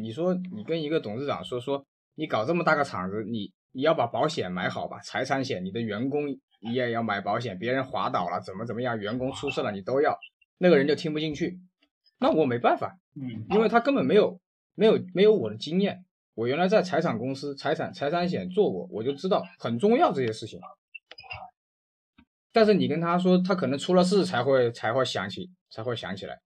[0.00, 1.86] 你说你跟一个董事长说说，
[2.16, 6.24] 你搞这么大个厂子，你你要把保险买好吧，财产险，你的员工
[6.60, 10.18] 你也要买保险，别人滑倒了怎么怎么样，员工出事了你都要，
[10.58, 11.60] 那个人就听不进去，
[12.18, 14.40] 那我没办法，嗯，因为他根本没有
[14.74, 16.04] 没有没有我的经验，
[16.34, 20.60] 我原来在财产公司财产财产险做过，我就知道很重要这些事情。
[22.50, 26.40] 但是你跟他说，他可能出了事才会才会想起才会想起来。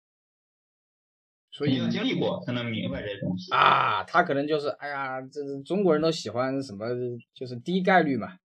[1.50, 3.52] 所以要经历过才能明白这些东西。
[3.52, 6.86] 啊，他可能就是，哎呀，这是中国人都喜欢什么，
[7.34, 8.36] 就是低概率嘛。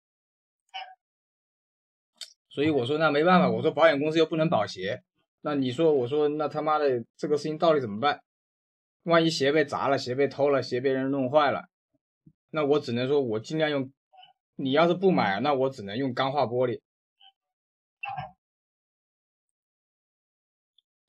[2.58, 5.04] 所以我说那没办法，我说保险公司又不能保鞋，
[5.42, 8.20] 那你说我说那他妈的这个事情到底怎么办？
[9.04, 11.68] 万一鞋被砸了，鞋被偷了，鞋被人弄坏了，
[12.50, 13.92] 那我只能说我尽量用。
[14.56, 16.82] 你要是不买，那我只能用钢化玻璃。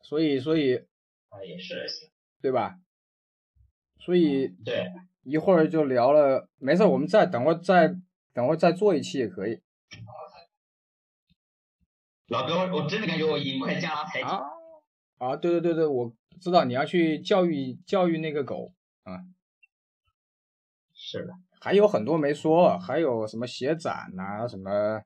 [0.02, 0.76] 所以，所以
[1.30, 1.86] 啊，也是，
[2.42, 2.78] 对吧？
[4.00, 4.92] 所以对，
[5.22, 7.88] 一会儿就聊了，没事，我们再等会儿再
[8.34, 9.62] 等会儿再做一期也可以
[12.28, 14.28] 老哥，我真的感觉我已经快加了台阶。
[14.28, 14.40] 啊
[15.18, 15.36] 啊！
[15.36, 18.72] 对对对对，我知道你要去教育教育那个狗
[19.02, 19.24] 啊，
[20.94, 25.02] 是的，还有很多没说，还有什么鞋展呐、什么，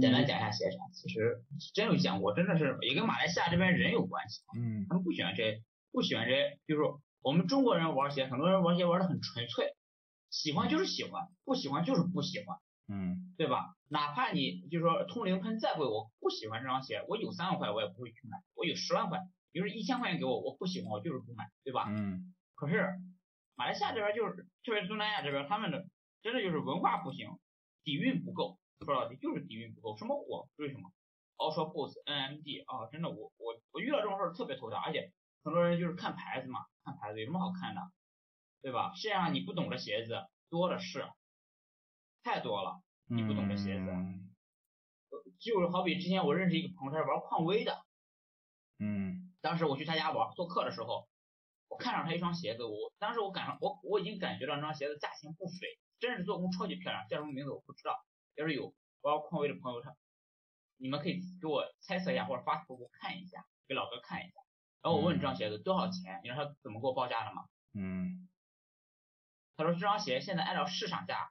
[0.00, 4.42] 简单讲一下鞋展，其实真有讲过，真的是也跟马来西亚这边人有关系。
[4.54, 9.74] 嗯他们不喜欢这，不喜欢这，就是说我们中国人玩鞋，很多人玩鞋玩的很纯粹，
[10.28, 12.58] 喜欢就是喜欢，不喜欢就是不喜欢，
[12.88, 13.74] 嗯对吧？
[13.88, 19.20] 哪怕你就是说通灵喷再贵，我不喜欢这双鞋，我有三万块我也不会去买，我有十万块，
[19.52, 21.86] 比如说一千块钱给我，我不喜欢我就是不买，对吧？
[21.88, 22.98] 嗯可是
[23.54, 25.86] 马来西亚这边就是，特别是东南亚这边，他们的
[26.22, 27.38] 真的就是文化不行，
[27.84, 29.96] 底蕴不够，说到底就是底蕴不够。
[29.96, 30.48] 什么火？
[30.56, 30.90] 为什么
[31.36, 35.12] ？Ultra Boost、NMD 啊，真的我我我遇到这种事儿特别头大，而且
[35.44, 37.80] 很多人就是看牌子嘛，看牌子有什么好看的，
[38.60, 38.92] 对吧？
[38.94, 41.06] 世界上你不懂的鞋子多的是，
[42.22, 42.82] 太多了。
[43.06, 43.86] 你不懂这鞋子
[45.38, 47.84] 就是好比之前我认识一个朋友，他是玩匡威的，
[48.78, 51.08] 嗯当时我去他家玩做客的时候，
[51.68, 57.94] 我看上他一双鞋子，我当时我感我我已经感觉到那双鞋子价钱不菲，真是做工超级漂亮，叫什么名字我不知道。
[58.34, 59.94] 要是有玩匡威的朋友，他
[60.76, 64.34] 你们可以给我猜测一下，或者发图给我看一下，给老哥看一下。
[64.82, 67.46] 然后我问这双鞋子多少钱，你知道他怎么给我报价的吗？
[67.74, 68.28] 嗯
[69.56, 71.30] 他说这双鞋现在按照市场价，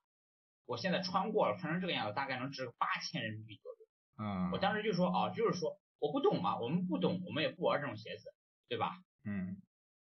[0.68, 3.78] 我现在穿过了，穿成这个样子，大概能值个八千人民币左右。
[4.20, 8.32] 嗯，我当时就说哦，就是说我不懂嘛，我们不懂，我们也不玩这种鞋子，
[8.68, 8.92] 对吧？
[9.24, 9.60] 嗯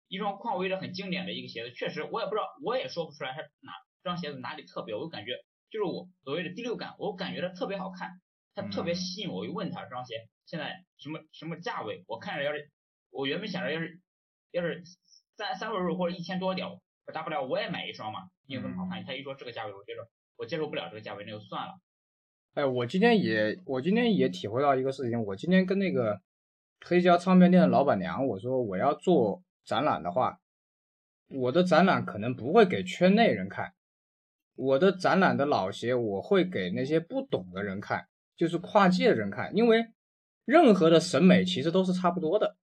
[0.08, 5.32] 一双匡威的很经典的一个鞋子，确实我也不知道，我也说不出来它哪这双鞋子哪里特别，我就感觉
[5.70, 8.22] 就是我所谓的第六感，我感觉它特别好看，
[8.54, 9.40] 它特别嗯吸引我。
[9.40, 12.04] 我就问他这双鞋现在什么什么价位？
[12.08, 12.72] 我看着要是
[13.10, 14.00] 我原本想着要是
[14.52, 14.84] 要是
[15.38, 19.04] 三三位数或者一千多点，我大不了我也买一双嘛，因为这么好看。
[19.06, 20.08] 他一说这个价位，我觉得
[20.38, 21.74] 我接受不了这个价位，那就算了。
[22.54, 26.22] 哎，我今天也我今天也体会到一个事情，我今天跟那个
[26.86, 30.40] 黑胶唱片店的老板娘我说我要做展览的话，
[31.28, 33.74] 我的展览可能不会给圈内人看，
[34.56, 38.08] 我的展览的老鞋我会给那些不懂的人看，
[38.38, 39.88] 就是跨界的人看，因为
[40.46, 42.56] 任何的审美其实都是差不多的，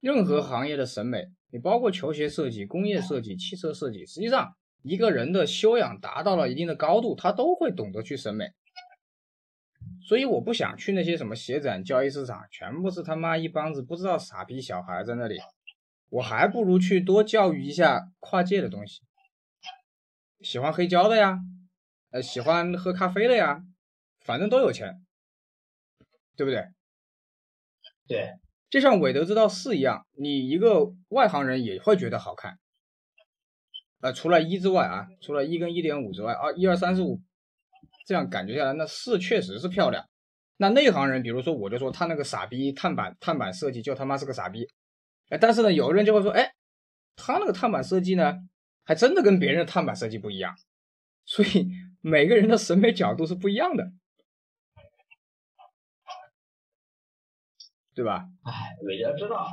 [0.00, 8.52] 任何行业的审美，你包括球鞋设计、工业设计、汽车设计，实际上一个人的修养达到了一定的高度，他都会懂得去审美。
[10.00, 15.38] 所以我不想去那些什么鞋展、交易市场，全部是他妈一帮子不知道傻逼小孩在那里。
[16.10, 19.02] 我还不如去多教育一下跨界的东西。
[20.40, 21.38] 喜欢黑胶的呀，
[22.10, 23.62] 呃，喜欢喝咖啡的呀，
[24.20, 25.04] 反正都有钱，
[26.36, 26.64] 对不对？
[28.06, 28.34] 对，
[28.70, 32.58] 就像韦德之道四一样，你一个外行人也会觉得好看。
[34.00, 37.20] 呃，除了一之外啊，除了一跟一点五之外，啊，一二三四五，
[38.06, 40.08] 这样感觉下来，那四确实是漂亮。
[40.56, 44.68] 那内行人，比如说我就说他那个傻逼碳板碳板设计就他妈是个傻逼，
[45.28, 46.52] 哎，但是呢，有的人就会说，哎，
[47.16, 48.36] 他那个碳板设计呢，
[48.84, 50.56] 还真的跟别人的碳板设计不一样。
[51.24, 51.68] 所以
[52.00, 53.92] 每个人的审美角度是不一样的，
[57.94, 58.28] 对吧？
[58.44, 59.46] 哎，韦德之道，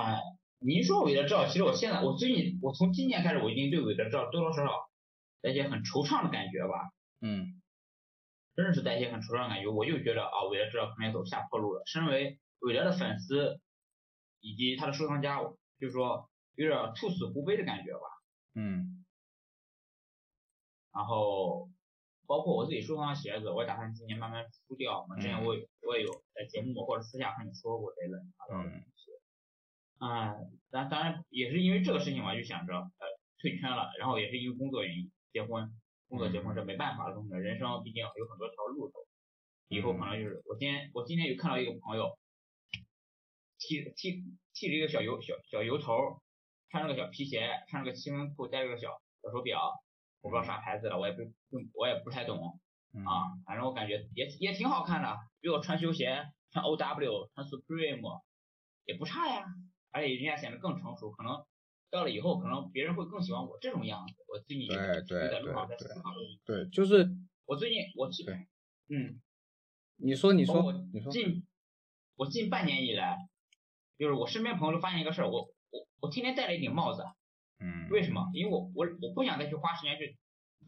[0.00, 0.18] 哎，
[0.60, 4.90] 你一说韦德之道，其实我现在我最近我从今年开始，我已经对韦德之道多多少少
[5.40, 6.90] 带一些很惆怅的感觉吧。
[7.20, 7.60] 嗯
[8.56, 11.82] 真的是带一些很惆怅的感觉，我就觉得啊，韦德之道可能要走下坡路了。
[11.86, 13.60] 身为韦德的粉丝
[14.40, 15.40] 以及他的收藏家，
[15.78, 18.00] 就是说有点兔死狐悲的感觉吧。
[18.54, 19.04] 嗯
[20.92, 21.70] 然后
[22.26, 25.06] 包括我自己收藏的鞋子，我打算今年慢慢出掉。
[25.08, 28.24] 我之前我也我也有在节目或者私下和你说过这类乱
[29.98, 30.34] 啊、
[30.70, 33.06] 当当然也是因为这个事情嘛，就想着呃
[33.40, 35.72] 退圈了，然后也是因为工作原因结婚，
[36.08, 38.98] 工作结婚这没办法的东西，人生毕竟有很多条路走。
[39.68, 42.18] 以后可能就是我今天我今天有看到一个朋友
[43.58, 44.24] 剃剃
[44.54, 46.22] 剃着一个小油小小油头，
[46.70, 49.72] 穿着个小皮鞋，穿着个七分裤，戴着个小小手表，
[50.22, 52.58] 我不知道啥牌子的，我也不不我也不太懂
[52.94, 58.22] 嗯啊，反正我感觉也也挺好看的，比我穿休闲穿 O W 穿 Supreme
[58.86, 59.44] 也不差呀，
[59.90, 61.44] 而且人家显得更成熟，可能
[61.90, 64.14] 到了以后可能别人会更喜欢我这种样子。
[64.28, 66.12] 我最近也对对有在路上在思考。
[66.44, 67.08] 对，就是
[67.46, 68.34] 我最近我其对
[68.88, 69.20] 嗯。
[70.00, 71.44] 你说你说你说，近
[72.14, 73.16] 我近半年以来，
[73.98, 77.02] 就是我身边朋友都发现一个事儿，我我我天天戴了一顶帽子，
[77.58, 78.30] 嗯为什么？
[78.32, 80.16] 因为我我我不想再去花时间去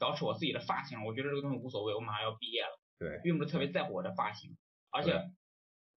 [0.01, 4.57] 捯饬我自己的发型，我觉得这个东西无所谓，我马上要毕业了，对，并不是特别在乎我的发型，
[4.91, 5.31] 而且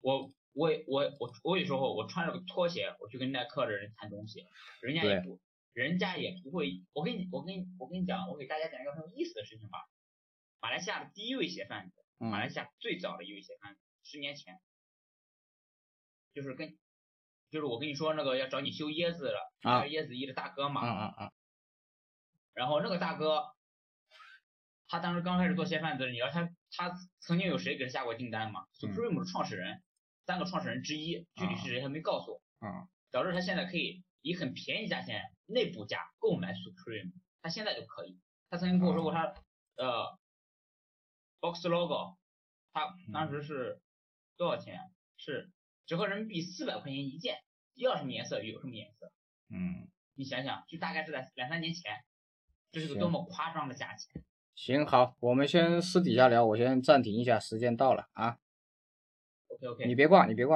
[0.02, 4.46] 我我也我我我有时候我穿着个拖鞋，我去跟耐克的人谈东西，
[4.80, 5.40] 人家也不
[5.72, 9.88] 人家也不会，我跟你我跟你我跟你讲，我给大家讲一个很有意思的事情吧，
[10.60, 11.94] 马来西亚的第一位鞋贩子。
[12.18, 12.50] 马来嗯。
[12.50, 14.60] 西亚最早的一位鞋贩子，十年前，
[16.32, 16.78] 就是跟，
[17.50, 21.32] 就是我跟你说那个要找你修椰子的，啊椰子衣的大哥嘛，啊啊啊，
[22.52, 23.46] 然后那个大哥，
[24.86, 28.66] 他当时刚开始做鞋贩子，你知道他他曾经有谁给他下过订单吗？
[28.82, 29.82] 嗯？Supreme 的创始人，
[30.26, 38.18] 三个创始人之一，具体是谁他没告诉我，嗯导致他现在可以以很便宜价钱内部价购买 Supreme，他现在就可以。
[38.48, 39.34] 他曾经跟我说过他
[39.76, 40.18] 呃
[41.40, 42.16] box logo，
[42.72, 43.80] 他当时是
[44.36, 44.78] 多少钱？
[45.16, 45.50] 是
[45.86, 47.38] 折合人民币四百块钱一件，
[47.74, 49.12] 要什么颜色有什么颜色。
[49.50, 51.92] 嗯，你想想，就大概是在两三年前，
[52.72, 54.22] 这是个多么夸张的价钱。
[54.54, 58.38] 行好，我们先私底下聊，我先暂停一下，时间到了啊
[59.86, 60.50] 你别挂，你别挂。